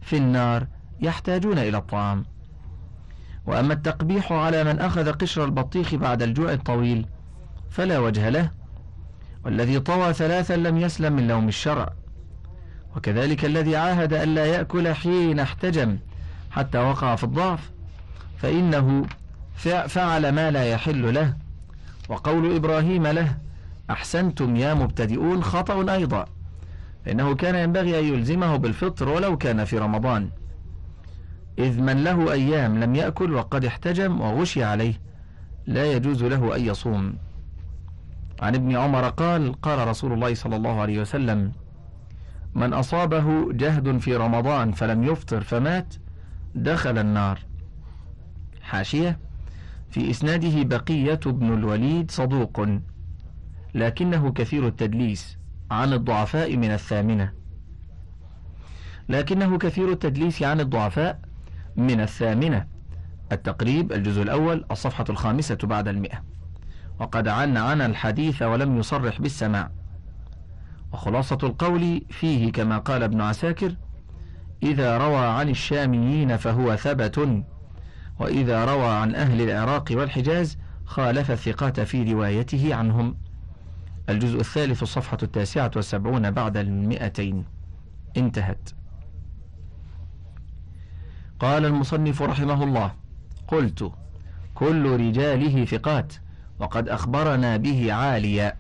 في 0.02 0.18
النار 0.18 0.68
يحتاجون 1.02 1.60
إلى 1.60 1.78
الطعام. 1.78 2.26
وأما 3.46 3.74
التقبيح 3.74 4.32
على 4.32 4.64
من 4.64 4.80
أخذ 4.80 5.12
قشر 5.12 5.46
البطيخ 5.46 5.96
بعد 5.96 6.22
الجوع 6.22 6.54
الطويل 6.54 7.06
فلا 7.70 8.00
وجه 8.00 8.30
له 8.30 8.52
والذي 9.46 9.80
طوى 9.80 10.14
ثلاثا 10.14 10.54
لم 10.54 10.78
يسلم 10.78 11.14
من 11.14 11.28
لوم 11.28 11.48
الشرع. 11.48 11.94
وكذلك 12.96 13.46
الذي 13.46 13.76
عاهد 13.76 14.14
ألا 14.14 14.46
يأكل 14.46 14.94
حين 14.94 15.40
احتجم 15.40 15.98
حتى 16.52 16.78
وقع 16.78 17.16
في 17.16 17.24
الضعف 17.24 17.72
فإنه 18.38 19.06
فعل 19.88 20.30
ما 20.30 20.52
لا 20.52 20.66
يحل 20.66 21.14
له. 21.14 21.34
وقول 22.10 22.56
إبراهيم 22.56 23.08
له 23.08 23.47
أحسنتم 23.90 24.56
يا 24.56 24.74
مبتدئون 24.74 25.44
خطأ 25.44 25.94
أيضا. 25.94 26.26
فإنه 27.06 27.36
كان 27.36 27.56
ينبغي 27.56 28.00
أن 28.00 28.06
يلزمه 28.06 28.56
بالفطر 28.56 29.10
ولو 29.10 29.38
كان 29.38 29.66
في 29.66 29.78
رمضان. 29.78 30.30
إذ 31.60 31.82
من 31.82 32.04
له 32.04 32.32
أيام 32.32 32.84
لم 32.84 32.96
يأكل 32.96 33.34
وقد 33.34 33.66
احتجم 33.66 34.22
وغشي 34.22 34.64
عليه 34.64 34.94
لا 35.66 35.92
يجوز 35.92 36.24
له 36.24 36.56
أن 36.56 36.66
يصوم. 36.66 37.16
عن 38.42 38.56
ابن 38.56 38.78
عمر 38.78 39.10
قال 39.10 39.62
قال 39.62 39.88
رسول 39.88 40.14
الله 40.14 40.34
صلى 40.34 40.56
الله 40.56 40.82
عليه 40.82 41.02
وسلم 41.02 41.52
من 42.56 42.74
أصابه 42.74 43.54
جهد 43.54 43.98
في 43.98 44.16
رمضان 44.16 44.72
فلم 44.72 45.04
يفطر 45.04 45.42
فمات 45.42 45.94
دخل 46.56 46.98
النار. 46.98 47.40
حاشية 48.62 49.20
في 49.90 50.10
إسناده 50.10 50.78
بقية 50.78 51.20
بن 51.26 51.54
الوليد 51.54 52.12
صدوق. 52.12 52.66
لكنه 53.78 54.32
كثير 54.32 54.68
التدليس 54.68 55.38
عن 55.72 55.94
الضعفاء 55.94 56.58
من 56.58 56.72
الثامنة. 56.72 57.32
لكنه 59.10 59.58
كثير 59.58 59.92
التدليس 59.92 60.44
عن 60.44 60.60
الضعفاء 60.60 61.20
من 61.76 62.02
الثامنة. 62.02 62.68
التقريب 63.32 63.92
الجزء 63.92 64.22
الأول 64.22 64.66
الصفحة 64.72 65.06
الخامسة 65.10 65.58
بعد 65.64 65.88
المئة. 65.88 66.24
وقد 67.00 67.28
عن 67.28 67.58
عن 67.58 67.82
الحديث 67.82 68.42
ولم 68.42 68.78
يصرح 68.80 69.22
بالسماع. 69.22 69.72
وخلاصة 70.94 71.38
القول 71.44 72.02
فيه 72.10 72.52
كما 72.52 72.78
قال 72.78 73.04
ابن 73.04 73.22
عساكر 73.22 73.76
إذا 74.64 74.98
روى 74.98 75.26
عن 75.26 75.50
الشاميين 75.50 76.38
فهو 76.38 76.76
ثبت 76.76 77.44
وإذا 78.20 78.66
روى 78.66 78.88
عن 78.88 79.16
أهل 79.16 79.42
العراق 79.42 79.86
والحجاز 79.92 80.58
خالف 80.86 81.32
الثقات 81.32 81.80
في 81.80 82.14
روايته 82.14 82.76
عنهم. 82.76 83.27
الجزء 84.10 84.40
الثالث 84.40 84.84
الصفحة 84.84 85.18
التاسعة 85.24 85.72
والسبعون 85.76 86.32
بعد 86.32 86.58
المئتين. 86.58 87.46
انتهت. 88.18 88.70
قال 91.40 91.66
المصنف 91.66 92.22
رحمه 92.22 92.64
الله 92.64 92.94
قلت 93.48 93.92
كل 94.56 95.00
رجاله 95.00 95.66
ثقات 95.66 96.14
وقد 96.60 96.90
أخبرنا 96.90 97.58
به 97.58 97.94
عاليا. 97.94 98.54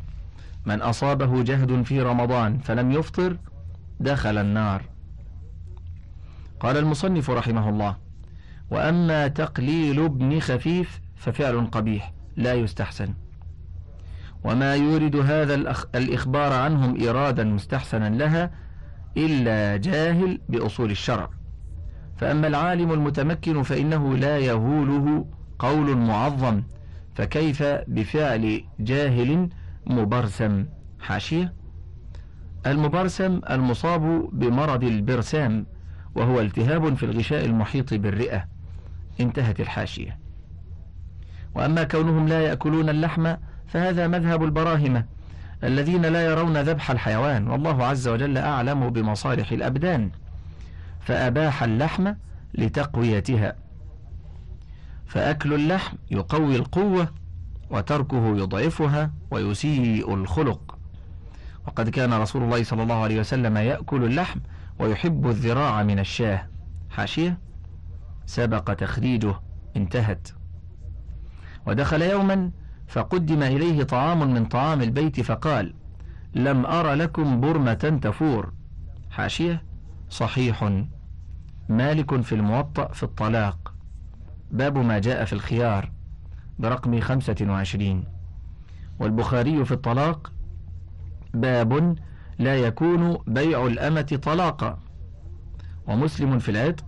من 0.66 0.82
أصابه 0.82 1.44
جهد 1.44 1.82
في 1.82 2.02
رمضان 2.02 2.58
فلم 2.58 2.92
يفطر 2.92 3.38
دخل 4.00 4.38
النار. 4.38 4.82
قال 6.60 6.78
المصنف 6.78 7.30
رحمه 7.30 7.70
الله 7.70 7.98
وأما 8.72 9.28
تقليل 9.28 10.06
ابن 10.06 10.40
خفيف 10.40 11.02
ففعل 11.16 11.66
قبيح 11.66 12.14
لا 12.36 12.54
يستحسن. 12.54 13.14
وما 14.48 14.76
يورد 14.76 15.16
هذا 15.16 15.56
الإخبار 15.96 16.54
عنهم 16.54 17.08
إرادا 17.08 17.44
مستحسنا 17.44 18.10
لها 18.10 18.52
إلا 19.18 19.78
جاهل 19.78 20.40
بأصول 20.50 20.92
الشرع. 20.92 21.30
فأما 22.18 22.48
العالم 22.48 22.92
المتمكن 22.92 23.64
فإنه 23.64 24.18
لا 24.18 24.38
يهوله 24.38 25.26
قول 25.60 25.98
معظم 25.98 26.64
فكيف 27.16 27.64
بفعل 27.64 28.64
جاهل 28.80 29.50
مبرسم؟ 29.86 30.66
حاشية. 31.00 31.54
المبرسم 32.68 33.42
المصاب 33.50 34.30
بمرض 34.34 34.84
البرسام 34.84 35.66
وهو 36.16 36.42
التهاب 36.42 36.96
في 36.96 37.04
الغشاء 37.04 37.46
المحيط 37.46 37.94
بالرئة. 37.94 38.46
انتهت 39.20 39.60
الحاشية. 39.60 40.20
وأما 41.56 41.84
كونهم 41.84 42.28
لا 42.28 42.42
يأكلون 42.42 42.90
اللحم 42.90 43.36
فهذا 43.68 44.08
مذهب 44.08 44.44
البراهمة 44.44 45.06
الذين 45.64 46.06
لا 46.06 46.26
يرون 46.26 46.58
ذبح 46.58 46.92
الحيوان 46.92 47.48
والله 47.48 47.86
عز 47.86 48.08
وجل 48.08 48.38
أعلم 48.38 48.90
بمصالح 48.90 49.52
الأبدان. 49.52 50.12
فأباح 51.02 51.64
اللحم 51.64 52.14
لتقويتها. 52.54 53.56
فأكل 55.08 55.54
اللحم 55.54 55.98
يقوي 56.12 56.56
القوة 56.56 57.08
وتركه 57.70 58.38
يضعفها 58.38 59.12
ويسيء 59.32 60.14
الخلق. 60.14 60.78
وقد 61.68 61.90
كان 61.90 62.14
رسول 62.14 62.44
الله 62.44 62.64
صلى 62.64 62.84
الله 62.84 63.04
عليه 63.04 63.20
وسلم 63.20 63.58
يأكل 63.58 64.04
اللحم 64.04 64.40
ويحب 64.80 65.28
الذراع 65.28 65.84
من 65.84 66.00
الشاه. 66.00 66.48
حاشية؟ 66.90 67.38
سبق 68.26 68.74
تخريجه 68.74 69.36
انتهت. 69.78 70.28
ودخل 71.66 72.02
يوما 72.02 72.52
فقدم 72.88 73.44
إليه 73.44 73.84
طعام 73.84 74.34
من 74.34 74.46
طعام 74.46 74.82
البيت 74.82 75.22
فقال 75.22 75.74
لم 76.36 76.66
أر 76.66 76.94
لكم 76.94 77.42
برمة 77.42 78.00
تفور. 78.02 78.54
حاشية. 79.10 79.64
صحيح. 80.10 80.84
مالك 81.70 82.22
في 82.22 82.36
الموطأ 82.36 82.88
في 82.88 83.04
الطلاق. 83.04 83.74
باب 84.52 84.78
ما 84.78 85.00
جاء 85.00 85.26
في 85.26 85.34
الخيار. 85.34 85.92
برقم 86.60 87.00
خمسة 87.00 87.36
وعشرين. 87.42 88.04
والبخاري 89.00 89.66
في 89.66 89.72
الطلاق. 89.72 90.32
باب 91.34 91.96
لا 92.40 92.56
يكون 92.56 93.18
بيع 93.28 93.68
الأمة 93.68 94.20
طلاقا. 94.24 94.80
ومسلم 95.88 96.40
في 96.40 96.52
العتق. 96.52 96.86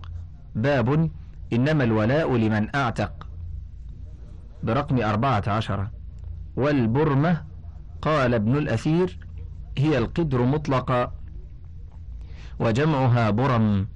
باب 0.54 1.10
إنما 1.52 1.84
الولاء 1.84 2.36
لمن 2.36 2.76
أعتق. 2.76 3.29
برقم 4.62 5.02
أربعة 5.02 5.42
عشر. 5.46 5.88
والبرمة 6.56 7.44
قال 8.02 8.34
ابن 8.34 8.56
الأثير 8.56 9.18
هي 9.78 9.98
القدر 9.98 10.42
مطلقا 10.42 11.12
وجمعها 12.58 13.30
برم. 13.30 13.88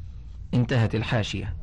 انتهت 0.55 0.95
الحاشية. 0.95 1.57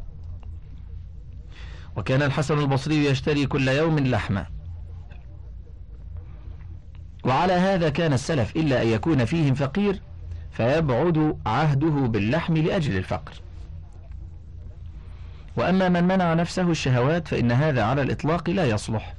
وكان 1.95 2.21
الحسن 2.21 2.59
البصري 2.59 3.05
يشتري 3.05 3.45
كل 3.45 3.67
يوم 3.67 3.99
لحمة 3.99 4.45
وعلى 7.23 7.53
هذا 7.53 7.89
كان 7.89 8.13
السلف 8.13 8.55
إلا 8.55 8.81
أن 8.81 8.87
يكون 8.87 9.25
فيهم 9.25 9.53
فقير 9.53 10.01
فيبعد 10.51 11.37
عهده 11.45 11.89
باللحم 11.89 12.57
لأجل 12.57 12.97
الفقر. 12.97 13.33
وأما 15.61 15.89
من 15.89 16.03
منع 16.03 16.33
نفسه 16.33 16.71
الشهوات 16.71 17.27
فإن 17.27 17.51
هذا 17.51 17.83
على 17.83 18.01
الإطلاق 18.01 18.49
لا 18.49 18.65
يصلح. 18.65 19.13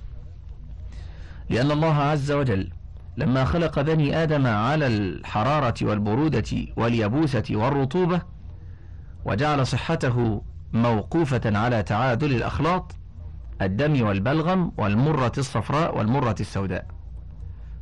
لأن 1.50 1.70
الله 1.70 1.94
عز 1.94 2.32
وجل 2.32 2.70
لما 3.16 3.44
خلق 3.44 3.80
بني 3.80 4.22
آدم 4.22 4.46
على 4.46 4.86
الحرارة 4.86 5.74
والبرودة 5.82 6.66
واليبوسة 6.76 7.44
والرطوبة 7.50 8.22
وجعل 9.24 9.66
صحته 9.66 10.42
موقوفة 10.72 11.58
على 11.58 11.82
تعادل 11.82 12.34
الأخلاط 12.34 12.94
الدم 13.62 14.06
والبلغم 14.06 14.72
والمرة 14.78 15.32
الصفراء 15.38 15.98
والمرة 15.98 16.36
السوداء. 16.40 16.86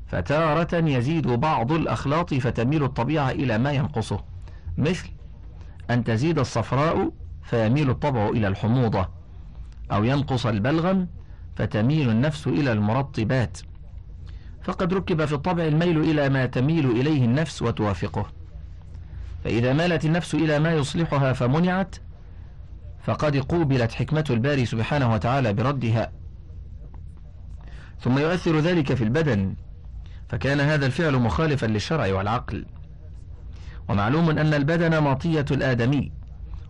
فتارة 0.07 0.77
يزيد 0.77 1.27
بعض 1.27 1.73
الأخلاط 1.73 2.35
فتميل 2.35 2.85
الطبيعة 2.85 3.31
إلى 3.31 3.59
ما 3.59 3.73
ينقصه 3.73 4.25
مثل 4.79 5.09
أن 5.91 6.05
تزيد 6.05 6.39
الصفراء 6.39 7.11
فيميل 7.43 7.91
الطبع 7.91 8.29
إلى 8.29 8.49
الحموضة 8.49 9.09
أو 9.93 10.05
ينقص 10.05 10.47
البلغم 10.47 11.07
فتميل 11.57 12.11
النفس 12.11 12.47
إلى 12.47 12.73
المرطبات. 12.73 13.59
فقد 14.63 14.95
ركب 14.95 15.25
في 15.25 15.33
الطبع 15.33 15.65
الميل 15.65 16.01
إلى 16.01 16.29
ما 16.29 16.47
تميل 16.47 16.91
إليه 16.91 17.25
النفس 17.25 17.63
وتوافقه. 17.63 18.27
فإذا 19.45 19.73
مالت 19.73 20.05
النفس 20.05 20.35
إلى 20.35 20.59
ما 20.59 20.73
يصلحها 20.73 21.33
فمنعت 21.33 21.97
فقد 23.03 23.37
قوبلت 23.37 23.93
حكمة 23.93 24.25
الباري 24.31 24.67
سبحانه 24.67 25.13
وتعالى 25.13 25.53
بردها. 25.53 26.13
ثم 28.01 28.19
يؤثر 28.19 28.59
ذلك 28.59 28.95
في 28.95 29.05
البدن 29.05 29.55
فكان 30.29 30.61
هذا 30.61 30.87
الفعل 30.87 31.17
مخالفا 31.17 31.67
للشرع 31.67 32.15
والعقل. 32.15 32.67
ومعلوم 33.89 34.31
أن 34.31 34.55
البدن 34.55 35.03
مطية 35.03 35.45
الآدمي. 35.51 36.13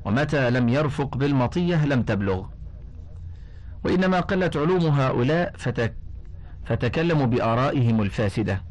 ومتى 0.04 0.50
لم 0.50 0.68
يرفق 0.68 1.16
بالمطية 1.16 1.86
لم 1.86 2.02
تبلغ. 2.02 2.46
وإنما 3.84 4.20
قلت 4.20 4.56
علوم 4.56 4.86
هؤلاء 4.86 5.52
فتك 5.58 5.94
فتكلموا 6.64 7.26
بآرائهم 7.26 8.02
الفاسدة. 8.02 8.62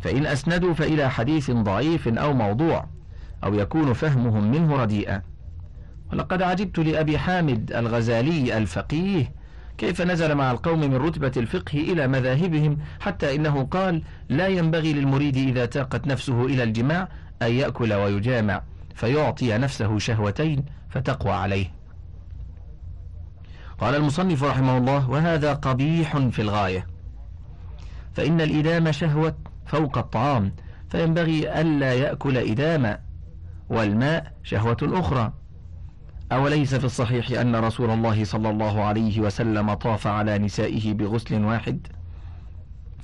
فإن 0.00 0.26
أسندوا 0.26 0.74
فإلى 0.74 1.10
حديث 1.10 1.50
ضعيف 1.50 2.08
أو 2.08 2.32
موضوع 2.32 2.86
أو 3.44 3.54
يكون 3.54 3.92
فهمهم 3.92 4.50
منه 4.50 4.76
رديئا. 4.76 5.22
ولقد 6.12 6.42
عجبت 6.42 6.78
لأبي 6.78 7.18
حامد 7.18 7.72
الغزالي 7.72 8.58
الفقيه 8.58 9.32
كيف 9.78 10.02
نزل 10.02 10.34
مع 10.34 10.50
القوم 10.50 10.80
من 10.80 10.94
رتبة 10.94 11.32
الفقه 11.36 11.78
إلى 11.78 12.06
مذاهبهم 12.06 12.78
حتى 13.00 13.34
إنه 13.34 13.64
قال 13.64 14.02
لا 14.28 14.48
ينبغي 14.48 14.92
للمريد 14.92 15.36
إذا 15.36 15.66
تاقت 15.66 16.06
نفسه 16.06 16.44
إلى 16.44 16.62
الجماع 16.62 17.08
أن 17.42 17.52
يأكل 17.52 17.92
ويجامع. 17.92 18.62
فيعطي 18.94 19.58
نفسه 19.58 19.98
شهوتين 19.98 20.64
فتقوى 20.90 21.32
عليه. 21.32 21.66
قال 23.78 23.94
المصنف 23.94 24.44
رحمه 24.44 24.78
الله 24.78 25.10
وهذا 25.10 25.52
قبيح 25.52 26.16
في 26.16 26.42
الغاية. 26.42 26.86
فإن 28.14 28.40
الإدام 28.40 28.92
شهوة 28.92 29.34
فوق 29.66 29.98
الطعام 29.98 30.52
فينبغي 30.90 31.60
ألا 31.60 31.94
يأكل 31.94 32.36
إداما 32.36 32.98
والماء 33.68 34.32
شهوة 34.42 34.76
أخرى. 34.82 35.32
أوليس 36.32 36.74
في 36.74 36.84
الصحيح 36.84 37.40
أن 37.40 37.56
رسول 37.56 37.90
الله 37.90 38.24
صلى 38.24 38.50
الله 38.50 38.82
عليه 38.82 39.20
وسلم 39.20 39.74
طاف 39.74 40.06
على 40.06 40.38
نسائه 40.38 40.94
بغسل 40.94 41.44
واحد؟ 41.44 41.86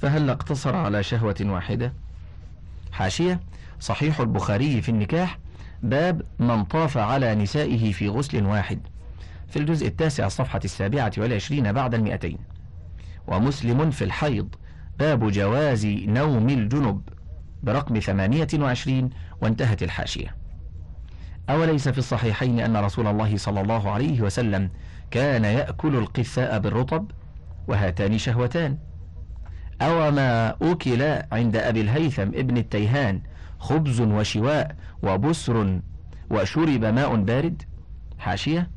فهل 0.03 0.31
اقتصر 0.31 0.77
على 0.77 1.03
شهوة 1.03 1.37
واحدة؟ 1.41 1.93
حاشية 2.93 3.41
صحيح 3.81 4.21
البخاري 4.21 4.83
في 4.83 4.89
النكاح 4.89 5.39
باب 5.83 6.23
من 6.39 6.65
طاف 6.65 6.99
على 6.99 7.35
نسائه 7.35 7.93
في 7.93 8.09
غسل 8.09 8.47
واحد. 8.47 8.79
في 9.49 9.59
الجزء 9.59 9.87
التاسع 9.87 10.27
الصفحة 10.27 10.61
السابعة 10.65 11.13
والعشرين 11.19 11.73
بعد 11.73 11.95
المئتين. 11.95 12.39
ومسلم 13.27 13.91
في 13.91 14.05
الحيض. 14.05 14.55
باب 14.99 15.31
جواز 15.31 15.87
نوم 15.87 16.49
الجنب 16.49 17.01
برقم 17.63 17.99
ثمانية 17.99 18.49
وعشرين 18.55 19.11
وانتهت 19.43 19.83
الحاشية. 19.83 20.37
أوليس 21.51 21.89
في 21.89 21.99
الصحيحين 21.99 22.61
أن 22.61 22.77
رسول 22.77 23.07
الله 23.07 23.37
صلى 23.37 23.61
الله 23.61 23.91
عليه 23.91 24.21
وسلم 24.21 24.71
كان 25.11 25.45
يأكل 25.45 25.97
القثاء 25.97 26.59
بالرطب؟ 26.59 27.11
وهاتان 27.69 28.19
شهوتان. 28.19 28.79
أو 29.83 30.11
ما 30.11 30.57
أكل 30.63 31.03
عند 31.33 31.57
أبي 31.57 31.81
الهيثم 31.81 32.23
ابن 32.23 32.57
التيهان 32.57 33.21
خبز 33.59 34.01
وشواء 34.01 34.77
وبسر 35.03 35.81
وشرب 36.31 36.85
ماء 36.85 37.17
بارد. 37.17 37.63
حاشية. 38.19 38.71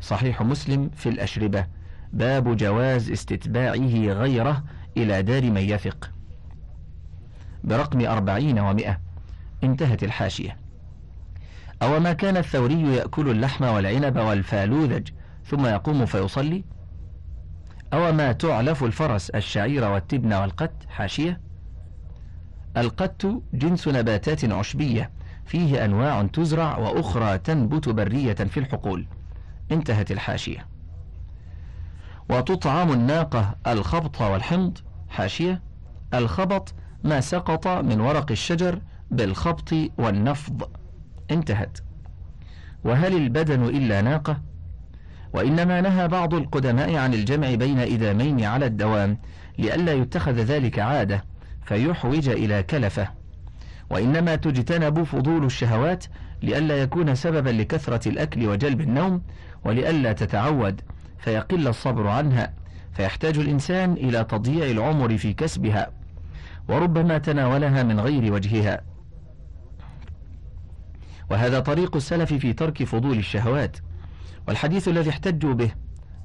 صحيح 0.00 0.42
مسلم 0.42 0.90
في 0.96 1.08
الأشربة. 1.08 1.66
باب 2.12 2.56
جواز 2.56 3.10
استتباعه 3.10 4.12
غيره 4.12 4.64
إلى 4.96 5.22
دار 5.22 5.50
من 5.50 5.60
يثق. 5.60 6.10
برقم 7.64 8.06
أربعين 8.06 8.58
ومائة 8.58 9.00
انتهت 9.64 10.04
الحاشية. 10.04 10.56
أو 11.82 12.00
ما 12.00 12.12
كان 12.12 12.36
الثوري 12.36 12.96
يأكل 12.96 13.30
اللحم 13.30 13.64
والعنب 13.64 14.16
والفالوذج 14.16 15.08
ثم 15.46 15.66
يقوم 15.66 16.06
فيصلي؟ 16.06 16.64
أو 17.92 18.12
ما 18.12 18.32
تعلف 18.32 18.84
الفرس 18.84 19.30
الشعير 19.30 19.84
والتبن 19.84 20.32
والقت 20.32 20.72
حاشية. 20.88 21.40
القت 22.76 23.26
جنس 23.52 23.88
نباتات 23.88 24.44
عشبية 24.52 25.10
فيه 25.44 25.84
أنواع 25.84 26.22
تزرع 26.22 26.78
وأخرى 26.78 27.38
تنبت 27.38 27.88
برية 27.88 28.32
في 28.32 28.60
الحقول. 28.60 29.06
انتهت 29.72 30.10
الحاشية. 30.10 30.66
وتطعم 32.30 32.92
الناقة 32.92 33.54
الخبط 33.66 34.22
والحمض 34.22 34.78
حاشية. 35.08 35.62
الخبط 36.14 36.74
ما 37.04 37.20
سقط 37.20 37.68
من 37.68 38.00
ورق 38.00 38.30
الشجر 38.30 38.80
بالخبط 39.10 39.74
والنفض. 39.98 40.68
انتهت. 41.30 41.78
وهل 42.84 43.16
البدن 43.16 43.64
إلا 43.64 44.00
ناقة؟ 44.00 44.40
وإنما 45.32 45.80
نهى 45.80 46.08
بعض 46.08 46.34
القدماء 46.34 46.94
عن 46.94 47.14
الجمع 47.14 47.54
بين 47.54 47.78
إدامين 47.78 48.44
على 48.44 48.66
الدوام 48.66 49.18
لئلا 49.58 49.92
يتخذ 49.92 50.32
ذلك 50.32 50.78
عادة. 50.78 51.29
فيحوج 51.64 52.28
إلى 52.28 52.62
كلفة. 52.62 53.08
وإنما 53.90 54.36
تجتنب 54.36 55.02
فضول 55.02 55.44
الشهوات 55.44 56.04
لئلا 56.42 56.82
يكون 56.82 57.14
سببا 57.14 57.50
لكثرة 57.50 58.08
الأكل 58.08 58.46
وجلب 58.46 58.80
النوم 58.80 59.22
ولئلا 59.64 60.12
تتعود 60.12 60.80
فيقل 61.18 61.68
الصبر 61.68 62.06
عنها 62.06 62.52
فيحتاج 62.92 63.38
الإنسان 63.38 63.92
إلى 63.92 64.24
تضييع 64.24 64.70
العمر 64.70 65.18
في 65.18 65.32
كسبها. 65.32 65.90
وربما 66.68 67.18
تناولها 67.18 67.82
من 67.82 68.00
غير 68.00 68.32
وجهها. 68.32 68.80
وهذا 71.30 71.60
طريق 71.60 71.96
السلف 71.96 72.32
في 72.34 72.52
ترك 72.52 72.84
فضول 72.84 73.18
الشهوات. 73.18 73.76
والحديث 74.48 74.88
الذي 74.88 75.10
احتجوا 75.10 75.54
به 75.54 75.70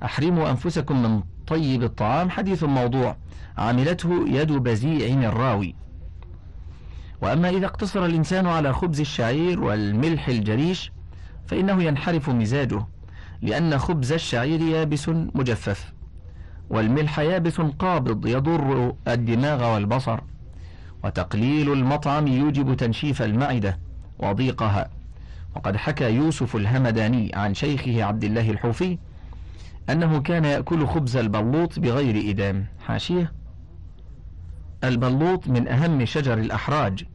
أحرموا 0.04 0.50
أنفسكم 0.50 1.04
من 1.04 1.24
طيب 1.48 1.84
الطعام. 1.84 2.30
حديث 2.30 2.64
موضوع. 2.64 3.18
عملته 3.58 4.26
يد 4.28 4.52
بزيع 4.52 5.30
الراوي. 5.30 5.76
وأما 7.22 7.50
إذا 7.50 7.66
اقتصر 7.66 8.06
الإنسان 8.06 8.48
على 8.48 8.74
خبز 8.74 9.00
الشعير 9.00 9.64
والملح 9.64 10.28
الجريش 10.28 10.92
فإنه 11.46 11.84
ينحرف 11.84 12.30
مزاجه 12.30 12.86
لأن 13.42 13.78
خبز 13.78 14.12
الشعير 14.12 14.62
يابس 14.62 15.10
مجفف 15.10 15.94
والملح 16.70 17.20
يابس 17.20 17.62
قابض 17.62 18.28
يضر 18.28 18.96
الدماغ 19.08 19.74
والبصر. 19.74 20.20
وتقليل 21.04 21.74
المطعم 21.74 22.28
يوجب 22.28 22.78
تنشيف 22.78 23.22
المعدة 23.22 23.80
وضيقها. 24.20 24.90
وقد 25.56 25.76
حكى 25.78 26.16
يوسف 26.16 26.56
الهمداني 26.56 27.32
عن 27.36 27.54
شيخه 27.54 28.04
عبد 28.04 28.24
الله 28.24 28.52
الحوفي 28.52 28.98
أنه 29.90 30.22
كان 30.22 30.46
يأكل 30.46 30.88
خبز 30.88 31.18
البلوط 31.18 31.80
بغير 31.80 32.30
إدام. 32.30 32.66
حاشية. 32.80 33.34
البلوط 34.84 35.48
من 35.48 35.68
أهم 35.68 36.06
شجر 36.06 36.38
الأحراج. 36.38 37.06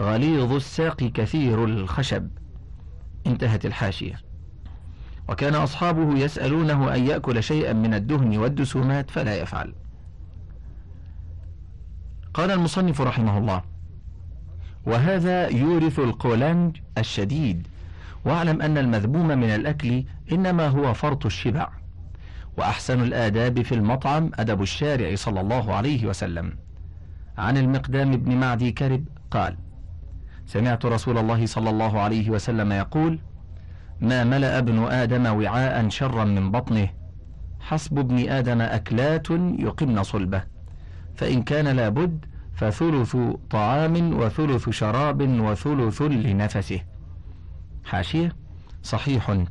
غليظ 0.00 0.52
الساق 0.52 0.96
كثير 0.96 1.64
الخشب. 1.64 2.28
انتهت 3.26 3.66
الحاشية. 3.66 4.20
وكان 5.28 5.54
أصحابه 5.54 6.18
يسألونه 6.18 6.94
أن 6.94 7.06
يأكل 7.06 7.42
شيئا 7.42 7.72
من 7.72 7.94
الدهن 7.94 8.38
والدسومات 8.38 9.10
فلا 9.10 9.36
يفعل. 9.36 9.74
قال 12.34 12.50
المصنف 12.50 13.00
رحمه 13.00 13.38
الله 13.38 13.62
وهذا 14.86 15.48
يورث 15.48 15.98
القولنج 15.98 16.76
الشديد. 16.98 17.66
واعلم 18.24 18.62
أن 18.62 18.78
المذموم 18.78 19.28
من 19.28 19.50
الأكل 19.50 20.04
إنما 20.32 20.68
هو 20.68 20.94
فرط 20.94 21.26
الشبع. 21.26 21.81
وأحسن 22.56 23.02
الآداب 23.02 23.62
في 23.62 23.74
المطعم 23.74 24.30
أدب 24.34 24.62
الشارع 24.62 25.14
صلى 25.14 25.40
الله 25.40 25.74
عليه 25.74 26.06
وسلم. 26.06 26.52
عن 27.38 27.56
المقدام 27.56 28.16
بن 28.16 28.36
معدي 28.36 28.72
كرب 28.72 29.04
قال 29.30 29.56
سمعت 30.46 30.86
رسول 30.86 31.18
الله 31.18 31.46
صلى 31.46 31.70
الله 31.70 32.00
عليه 32.00 32.30
وسلم 32.30 32.72
يقول 32.72 33.18
ما 34.00 34.24
ملأ 34.24 34.58
ابن 34.58 34.84
آدم 34.84 35.26
وعاء 35.26 35.88
شرا 35.88 36.24
من 36.24 36.50
بطنه 36.50 36.88
حسب 37.60 37.98
ابن 37.98 38.28
آدم 38.28 38.60
أكلات 38.60 39.30
يقمن 39.58 40.02
صلبه 40.02 40.42
فإن 41.14 41.42
كان 41.42 41.68
لابد 41.68 42.24
فثلث 42.54 43.16
طعام 43.50 44.12
وثلث 44.20 44.70
شراب 44.70 45.20
وثلث 45.40 46.02
لنفسه. 46.02 46.80
حاشية 47.84 48.36
صحيح. 48.82 49.44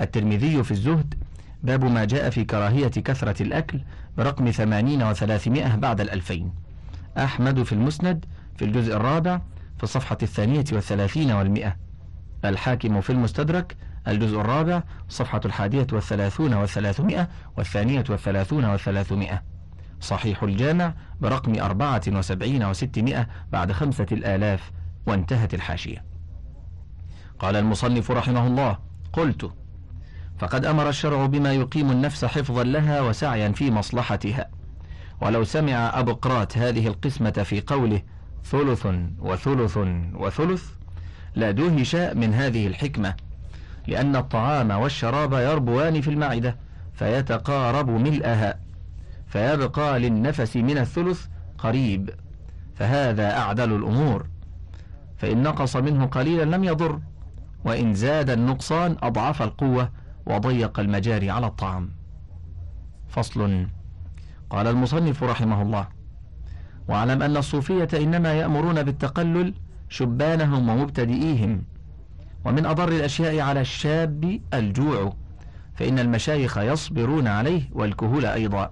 الترمذي 0.00 0.62
في 0.62 0.70
الزهد 0.70 1.14
باب 1.62 1.84
ما 1.84 2.04
جاء 2.04 2.30
في 2.30 2.44
كراهية 2.44 2.88
كثرة 2.88 3.42
الأكل 3.42 3.80
برقم 4.18 4.50
ثمانين 4.50 5.02
وثلاثمائة 5.02 5.76
بعد 5.76 6.00
الألفين. 6.00 6.52
أحمد 7.18 7.62
في 7.62 7.72
المسند 7.72 8.24
في 8.56 8.64
الجزء 8.64 8.96
الرابع 8.96 9.40
في 9.76 9.84
الصفحة 9.84 10.18
الثانية 10.22 10.64
والثلاثين 10.72 11.30
والمئة. 11.30 11.76
الحاكم 12.44 13.00
في 13.00 13.10
المستدرك 13.10 13.76
الجزء 14.08 14.40
الرابع 14.40 14.82
صفحة 15.08 15.40
الحادية 15.44 15.86
والثلاثون 15.92 16.54
والثلاثمائة 16.54 17.28
والثانية 17.56 18.04
والثلاثون 18.08 18.64
والثلاثمائة. 18.64 19.42
صحيح 20.00 20.42
الجامع 20.42 20.94
برقم 21.20 21.60
أربعة 21.60 22.02
وسبعين 22.08 22.64
وستمائة 22.64 23.26
بعد 23.52 23.72
خمسة 23.72 24.06
الآلاف 24.12 24.70
وانتهت 25.06 25.54
الحاشية. 25.54 26.04
قال 27.38 27.56
المصنف 27.56 28.10
رحمه 28.10 28.46
الله 28.46 28.78
قلت 29.12 29.52
فقد 30.40 30.64
أمر 30.64 30.88
الشرع 30.88 31.26
بما 31.26 31.52
يقيم 31.52 31.90
النفس 31.90 32.24
حفظا 32.24 32.64
لها 32.64 33.00
وسعيا 33.00 33.52
في 33.52 33.70
مصلحتها. 33.70 34.48
ولو 35.20 35.44
سمع 35.44 35.98
أبو 35.98 36.12
قرات 36.12 36.58
هذه 36.58 36.86
القسمة 36.86 37.30
في 37.30 37.60
قوله 37.60 38.02
ثلث 38.44 38.86
وثلث 39.18 39.78
وثلث 40.14 40.64
لدهش 41.36 41.94
من 41.94 42.34
هذه 42.34 42.66
الحكمة 42.66 43.14
لأن 43.86 44.16
الطعام 44.16 44.70
والشراب 44.70 45.32
يربوان 45.32 46.00
في 46.00 46.10
المعدة 46.10 46.56
فيتقارب 46.94 47.90
ملئها 47.90 48.58
فيبقى 49.26 49.98
للنفس 49.98 50.56
من 50.56 50.78
الثلث 50.78 51.26
قريب 51.58 52.10
فهذا 52.74 53.38
أعدل 53.38 53.72
الأمور. 53.72 54.26
فإن 55.18 55.42
نقص 55.42 55.76
منه 55.76 56.06
قليلا 56.06 56.56
لم 56.56 56.64
يضر 56.64 57.00
وإن 57.64 57.94
زاد 57.94 58.30
النقصان 58.30 58.96
أضعف 59.02 59.42
القوة 59.42 59.90
وضيق 60.26 60.80
المجاري 60.80 61.30
على 61.30 61.46
الطعام. 61.46 61.90
فصل. 63.08 63.66
قال 64.50 64.66
المصنف 64.66 65.22
رحمه 65.22 65.62
الله 65.62 65.88
واعلم 66.88 67.22
أن 67.22 67.36
الصوفية 67.36 67.88
إنما 67.94 68.32
يأمرون 68.34 68.82
بالتقلل 68.82 69.54
شبانهم 69.88 70.68
ومبتدئيهم 70.68 71.64
ومن 72.44 72.66
أضر 72.66 72.88
الأشياء 72.88 73.40
على 73.40 73.60
الشاب 73.60 74.40
الجوع 74.54 75.12
فإن 75.74 75.98
المشايخ 75.98 76.58
يصبرون 76.58 77.26
عليه 77.26 77.62
والكهول 77.72 78.26
أيضا 78.26 78.70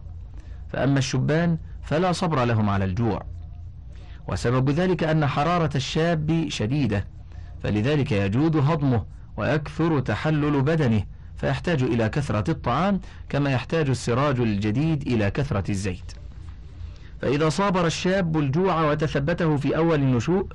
فأما 0.68 0.98
الشبان 0.98 1.58
فلا 1.82 2.12
صبر 2.12 2.44
لهم 2.44 2.70
على 2.70 2.84
الجوع. 2.84 3.22
وسبب 4.28 4.70
ذلك 4.70 5.04
أن 5.04 5.26
حرارة 5.26 5.70
الشاب 5.74 6.46
شديدة 6.48 7.06
فلذلك 7.62 8.12
يجود 8.12 8.56
هضمه 8.56 9.04
ويكثر 9.36 10.00
تحلل 10.00 10.62
بدنه 10.62 11.02
فيحتاج 11.38 11.82
إلى 11.82 12.08
كثرة 12.08 12.50
الطعام 12.50 13.00
كما 13.28 13.50
يحتاج 13.50 13.88
السراج 13.88 14.40
الجديد 14.40 15.02
إلى 15.02 15.30
كثرة 15.30 15.70
الزيت. 15.70 16.12
فإذا 17.22 17.48
صابر 17.48 17.86
الشاب 17.86 18.38
الجوع 18.38 18.90
وتثبته 18.90 19.56
في 19.56 19.76
أول 19.76 19.98
النشوء 20.00 20.46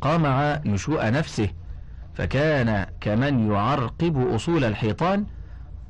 قامع 0.00 0.60
نشوء 0.64 1.10
نفسه 1.10 1.48
فكان 2.14 2.86
كمن 3.00 3.50
يعرقب 3.52 4.34
أصول 4.34 4.64
الحيطان 4.64 5.26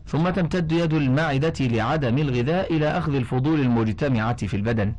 ثم 0.07 0.31
تمتد 0.31 0.73
يد 0.73 0.92
المعدة 0.92 1.55
لعدم 1.61 2.18
الغذاء 2.18 2.77
إلى 2.77 2.99
أخذ 2.99 3.14
الفضول 3.14 3.61
المجتمعة 3.61 4.47
في 4.47 4.57
البدن 4.57 4.95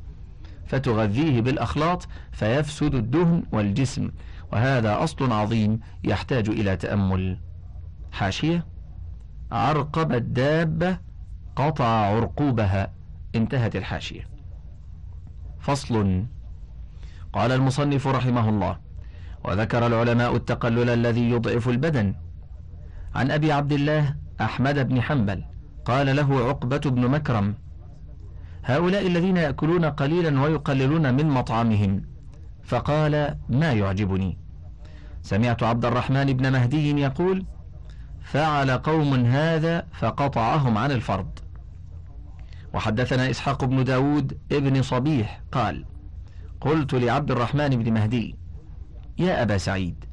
فتغذيه 0.67 1.41
بالأخلاط 1.41 2.07
فيفسد 2.31 2.95
الدهن 2.95 3.43
والجسم 3.51 4.11
وهذا 4.51 5.03
أصل 5.03 5.31
عظيم 5.31 5.79
يحتاج 6.03 6.49
إلى 6.49 6.77
تأمل. 6.77 7.39
حاشية. 8.11 8.72
عرقب 9.53 10.13
الدابة 10.13 10.97
قطع 11.55 11.85
عرقوبها. 11.85 12.91
انتهت 13.35 13.75
الحاشية. 13.75 14.27
فصل. 15.59 16.25
قال 17.33 17.51
المصنف 17.51 18.07
رحمه 18.07 18.49
الله 18.49 18.77
وذكر 19.43 19.87
العلماء 19.87 20.35
التقلل 20.35 20.89
الذي 20.89 21.29
يضعف 21.29 21.69
البدن. 21.69 22.15
عن 23.15 23.31
أبي 23.31 23.51
عبد 23.51 23.71
الله 23.71 24.15
أحمد 24.41 24.87
بن 24.87 25.01
حنبل 25.01 25.43
قال 25.85 26.15
له 26.15 26.47
عقبة 26.47 26.81
بن 26.85 27.07
مكرم 27.07 27.55
هؤلاء 28.63 29.07
الذين 29.07 29.37
يأكلون 29.37 29.85
قليلا 29.85 30.41
ويقللون 30.41 31.13
من 31.13 31.29
مطعمهم. 31.29 32.01
فقال 32.63 33.37
ما 33.49 33.71
يعجبني. 33.71 34.37
سمعت 35.21 35.63
عبد 35.63 35.85
الرحمن 35.85 36.25
بن 36.25 36.51
مهدي 36.51 37.01
يقول 37.01 37.45
فعل 38.23 38.71
قوم 38.71 39.13
هذا 39.25 39.87
فقطعهم 39.93 40.77
عن 40.77 40.91
الفرض. 40.91 41.39
وحدثنا 42.73 43.29
إسحاق 43.29 43.65
بن 43.65 43.83
داود 43.83 44.37
ابن 44.51 44.81
صبيح 44.81 45.41
قال 45.51 45.85
قلت 46.61 46.93
لعبد 46.93 47.31
الرحمن 47.31 47.69
بن 47.69 47.93
مهدي 47.93 48.35
يا 49.17 49.41
أبا 49.41 49.57
سعيد 49.57 50.05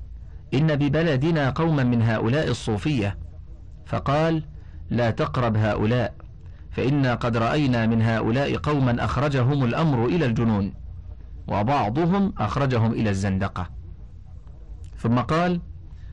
إن 0.54 0.76
ببلدنا 0.76 1.50
قوما 1.50 1.84
من 1.84 2.02
هؤلاء 2.02 2.48
الصوفية. 2.48 3.18
فقال 3.86 4.44
لا 4.90 5.10
تقرب 5.10 5.56
هؤلاء 5.56 6.14
فإنا 6.70 7.14
قد 7.14 7.36
رأينا 7.36 7.86
من 7.86 8.02
هؤلاء 8.02 8.56
قوما 8.56 9.04
أخرجهم 9.04 9.64
الأمر 9.64 10.04
إلى 10.04 10.26
الجنون 10.26 10.74
وبعضهم 11.48 12.32
أخرجهم 12.38 12.92
إلى 12.92 13.10
الزندقة. 13.10 13.70
ثم 14.96 15.18
قال 15.18 15.60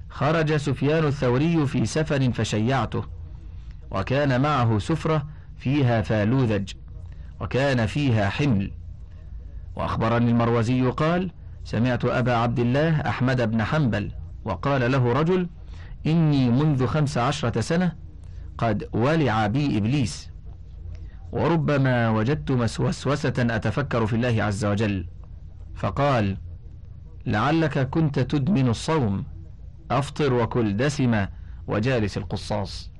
خرج 0.10 0.56
سفيان 0.56 1.06
الثوري 1.06 1.68
في 1.68 1.86
سفر 1.86 2.32
فشيعته 2.32 3.04
وكان 3.92 4.42
معه 4.42 4.80
سفرة 4.80 5.26
فيها 5.58 6.02
فالوذج 6.02 6.72
وكان 7.40 7.86
فيها 7.86 8.30
حمل. 8.30 8.72
وأخبرني 9.76 10.32
المروزي 10.32 10.82
قال 10.82 11.32
سمعت 11.64 12.06
أبا 12.06 12.34
عبد 12.34 12.60
الله 12.60 13.02
أحمد 13.02 13.52
بن 13.52 13.64
حنبل 13.64 14.12
وقال 14.46 14.92
له 14.92 15.14
رجل 15.14 15.50
إني 16.06 16.50
منذ 16.50 16.86
خمس 16.86 17.18
عشرة 17.18 17.62
سنة 17.62 17.96
قد 18.58 18.90
ولع 18.94 19.48
بي 19.48 19.78
إبليس 19.78 20.30
وربما 21.32 22.10
وجدت 22.10 22.52
مسوسوسة 22.52 23.34
أتفكر 23.38 24.06
في 24.06 24.16
الله 24.16 24.44
عز 24.44 24.66
وجل. 24.66 25.08
فقال 25.76 26.38
لعلك 27.26 27.90
كنت 27.90 28.20
تدمن 28.20 28.68
الصوم 28.70 29.24
أفطر 29.92 30.34
وكل 30.34 30.78
دسمة 30.78 31.30
وجالس 31.68 32.18
القصاص. 32.18 32.92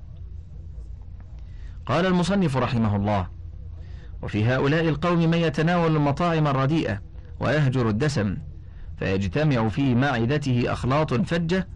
قال 1.86 2.06
المصنف 2.06 2.56
رحمه 2.56 2.96
الله 2.96 3.28
وفي 4.22 4.44
هؤلاء 4.44 4.88
القوم 4.88 5.18
من 5.18 5.38
يتناول 5.38 5.96
المطاعم 5.96 6.46
الرديئة 6.46 7.02
ويهجر 7.40 7.88
الدسم 7.88 8.36
فيجتمع 8.98 9.68
في 9.68 9.94
معدته 9.94 10.72
أخلاط 10.72 11.14
فجة 11.14 11.68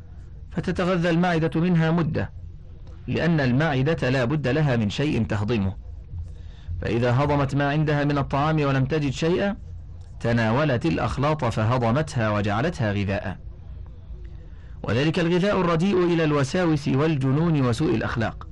فتتغذى 0.51 1.11
المعدة 1.11 1.61
منها 1.61 1.91
مدة 1.91 2.33
لأن 3.07 3.41
المعدة 3.41 4.11
لا 4.11 4.25
بد 4.25 4.49
لها 4.49 4.77
من 4.77 4.91
شيء 4.91 5.25
تهضمه. 5.25 5.77
فإذا 6.81 7.13
هضمت 7.13 7.55
ما 7.55 7.71
عندها 7.71 8.05
من 8.05 8.19
الطعام 8.19 8.63
ولم 8.63 8.85
تجد 8.85 9.11
شيئا 9.11 9.57
تناولت 10.21 10.87
الأخلاط 10.87 11.45
فهضمتها 11.45 12.31
وجعلتها 12.31 12.93
غذاء. 12.93 13.39
وذلك 14.83 15.19
الغذاء 15.19 15.61
الرديء 15.61 16.05
إلى 16.05 16.25
الوساوس 16.25 16.89
والجنون 16.89 17.67
وسوء 17.67 17.95
الأخلاق. 17.95 18.49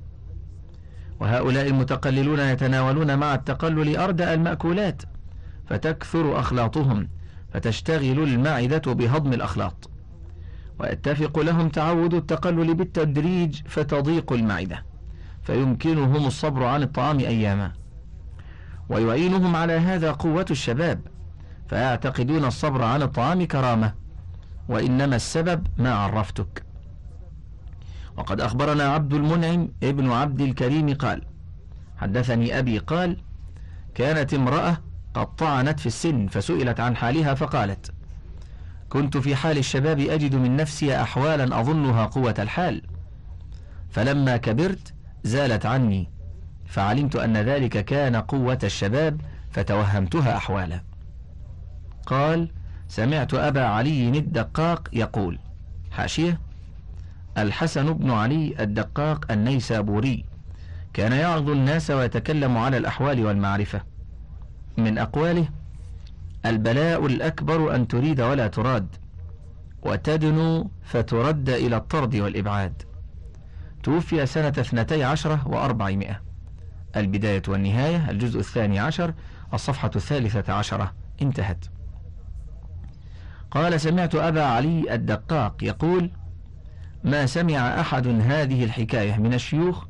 وهؤلاء 1.20 1.66
المتقللون 1.66 2.40
يتناولون 2.40 3.18
مع 3.18 3.34
التقلل 3.34 3.96
أردأ 3.96 4.34
المأكولات 4.34 5.02
فتكثر 5.66 6.40
أخلاطهم 6.40 7.08
فتشتغل 7.52 8.22
المعدة 8.22 8.92
بهضم 8.92 9.32
الأخلاط. 9.32 9.90
ويتفق 10.78 11.38
لهم 11.38 11.68
تعود 11.68 12.14
التقلل 12.14 12.74
بالتدريج 12.74 13.60
فتضيق 13.66 14.32
المعدة 14.32 14.84
فيمكنهم 15.42 16.26
الصبر 16.26 16.64
عن 16.64 16.82
الطعام 16.82 17.18
أياما. 17.18 17.72
ويعينهم 18.88 19.56
على 19.56 19.72
هذا 19.72 20.12
قوة 20.12 20.46
الشباب 20.50 21.00
فيعتقدون 21.68 22.44
الصبر 22.44 22.82
عن 22.82 23.02
الطعام 23.02 23.44
كرامة. 23.44 23.99
وإنما 24.70 25.16
السبب 25.16 25.66
ما 25.78 25.94
عرفتك. 25.94 26.62
وقد 28.16 28.40
أخبرنا 28.40 28.84
عبد 28.84 29.14
المنعم 29.14 29.68
ابن 29.82 30.10
عبد 30.10 30.40
الكريم 30.40 30.94
قال 30.94 31.22
حدثني 31.96 32.58
أبي 32.58 32.78
قال 32.78 33.16
كانت 33.94 34.34
امرأة 34.34 34.78
قد 35.14 35.36
طعنت 35.36 35.80
في 35.80 35.86
السن 35.86 36.26
فسئلت 36.26 36.80
عن 36.80 36.96
حالها 36.96 37.34
فقالت 37.34 37.92
كنت 38.88 39.16
في 39.16 39.36
حال 39.36 39.58
الشباب 39.58 40.00
أجد 40.00 40.34
من 40.34 40.56
نفسي 40.56 41.02
أحوالا 41.02 41.60
أظنها 41.60 42.06
قوة 42.06 42.34
الحال. 42.38 42.82
فلما 43.90 44.36
كبرت 44.36 44.94
زالت 45.24 45.66
عني 45.66 46.10
فعلمت 46.66 47.16
أن 47.16 47.36
ذلك 47.36 47.84
كان 47.84 48.16
قوة 48.16 48.58
الشباب 48.64 49.20
فتوهمتها 49.50 50.36
أحوالا. 50.36 50.82
قال 52.06 52.50
سمعت 52.90 53.34
أبا 53.34 53.64
علي 53.64 54.18
الدقاق 54.18 54.88
يقول 54.92 55.38
حاشية 55.90 56.40
الحسن 57.38 57.92
بن 57.92 58.10
علي 58.10 58.54
الدقاق 58.60 59.32
النيسابوري 59.32 60.24
كان 60.92 61.12
يعظ 61.12 61.50
الناس 61.50 61.90
ويتكلم 61.90 62.56
على 62.56 62.76
الأحوال 62.76 63.26
والمعرفة. 63.26 63.82
من 64.76 64.98
أقواله 64.98 65.48
البلاء 66.46 67.06
الأكبر 67.06 67.74
أن 67.74 67.88
تريد 67.88 68.20
ولا 68.20 68.46
تراد 68.46 68.86
وتدنو 69.82 70.70
فترد 70.84 71.50
إلى 71.50 71.76
الطرد 71.76 72.16
والإبعاد. 72.16 72.82
توفي 73.82 74.26
سنة 74.26 74.48
اثنتي 74.48 75.04
عشرة 75.04 75.48
وأربعمائة. 75.48 76.20
البداية 76.96 77.42
والنهاية 77.48 78.10
الجزء 78.10 78.40
الثاني 78.40 78.78
عشر 78.78 79.14
الصفحة 79.54 79.90
الثالثة 79.96 80.52
عشرة. 80.52 80.92
انتهت. 81.22 81.64
قال 83.50 83.80
سمعت 83.80 84.14
أبا 84.14 84.42
علي 84.42 84.94
الدقاق 84.94 85.64
يقول 85.64 86.10
ما 87.04 87.26
سمع 87.26 87.80
أحد 87.80 88.06
هذه 88.06 88.64
الحكاية 88.64 89.16
من 89.16 89.34
الشيوخ 89.34 89.84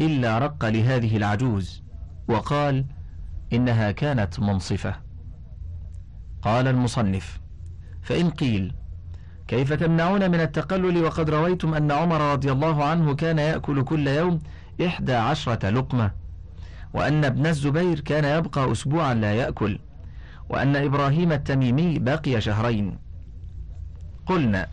إلا 0.00 0.38
رق 0.38 0.64
لهذه 0.64 1.16
العجوز 1.16 1.82
وقال 2.28 2.84
إنها 3.52 3.90
كانت 3.90 4.40
منصفة. 4.40 4.94
قال 6.42 6.68
المصنف 6.68 7.40
فإن 8.02 8.30
قيل 8.30 8.74
كيف 9.48 9.72
تمنعون 9.72 10.30
من 10.30 10.40
التقلل 10.40 11.04
وقد 11.04 11.30
رويتم 11.30 11.74
أن 11.74 11.92
عمر 11.92 12.32
رضي 12.32 12.52
الله 12.52 12.84
عنه 12.84 13.14
كان 13.14 13.38
يأكل 13.38 13.82
كل 13.82 14.08
يوم 14.08 14.40
إحدى 14.86 15.14
عشرة 15.14 15.70
لقمة 15.70 16.10
وأن 16.94 17.24
ابن 17.24 17.46
الزبير 17.46 18.00
كان 18.00 18.38
يبقى 18.38 18.72
أسبوعا 18.72 19.14
لا 19.14 19.34
يأكل 19.34 19.78
وأن 20.48 20.76
إبراهيم 20.76 21.32
التميمي 21.32 21.98
بقي 21.98 22.40
شهرين. 22.40 22.98
قلنا 24.26 24.66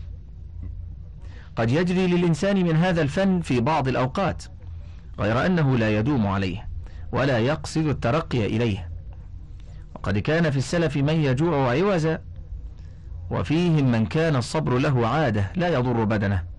قد 1.55 1.71
يجري 1.71 2.07
للإنسان 2.07 2.63
من 2.65 2.75
هذا 2.75 3.01
الفن 3.01 3.41
في 3.41 3.59
بعض 3.59 3.88
الأوقات 3.88 4.43
غير 5.19 5.45
أنه 5.45 5.77
لا 5.77 5.99
يدوم 5.99 6.27
عليه 6.27 6.67
ولا 7.11 7.39
يقصد 7.39 7.88
الترقي 7.88 8.45
إليه. 8.45 8.89
وقد 9.95 10.17
كان 10.17 10.49
في 10.51 10.57
السلف 10.57 10.97
من 10.97 11.13
يجوع 11.13 11.71
عوزا 11.71 12.21
وفيهم 13.31 13.91
من 13.91 14.05
كان 14.05 14.35
الصبر 14.35 14.77
له 14.77 15.07
عادة 15.07 15.51
لا 15.55 15.67
يضر 15.67 16.03
بدنه. 16.03 16.55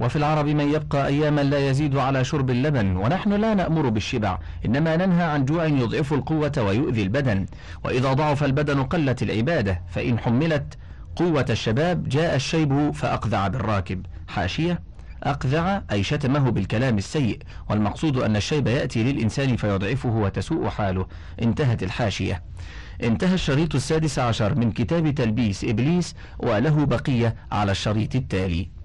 وفي 0.00 0.16
العرب 0.16 0.46
من 0.46 0.74
يبقى 0.74 1.06
أياما 1.06 1.40
لا 1.40 1.68
يزيد 1.68 1.96
على 1.96 2.24
شرب 2.24 2.50
اللبن 2.50 2.96
ونحن 2.96 3.32
لا 3.32 3.54
نأمر 3.54 3.88
بالشبع 3.88 4.38
إنما 4.66 4.96
ننهى 4.96 5.24
عن 5.24 5.44
جوع 5.44 5.64
يضعف 5.64 6.12
القوة 6.12 6.52
ويؤذي 6.58 7.02
البدن. 7.02 7.46
وإذا 7.84 8.12
ضعف 8.12 8.44
البدن 8.44 8.82
قلت 8.82 9.22
العبادة 9.22 9.82
فإن 9.88 10.18
حملت 10.18 10.78
قوة 11.16 11.46
الشباب 11.50 12.08
جاء 12.08 12.36
الشيب 12.36 12.90
فأقذع 12.90 13.48
بالراكب. 13.48 14.06
حاشية 14.28 14.80
أقذع 15.22 15.82
أي 15.92 16.02
شتمه 16.02 16.50
بالكلام 16.50 16.98
السيء 16.98 17.38
والمقصود 17.70 18.16
أن 18.16 18.36
الشيب 18.36 18.66
يأتي 18.66 19.02
للإنسان 19.02 19.56
فيضعفه 19.56 20.08
وتسوء 20.08 20.68
حاله. 20.68 21.06
انتهت 21.42 21.82
الحاشية. 21.82 22.42
انتهى 23.02 23.34
الشريط 23.34 23.74
السادس 23.74 24.18
عشر 24.18 24.54
من 24.54 24.72
كتاب 24.72 25.14
تلبيس 25.14 25.64
إبليس 25.64 26.14
وله 26.38 26.84
بقية 26.84 27.34
على 27.52 27.72
الشريط 27.72 28.14
التالي. 28.14 28.79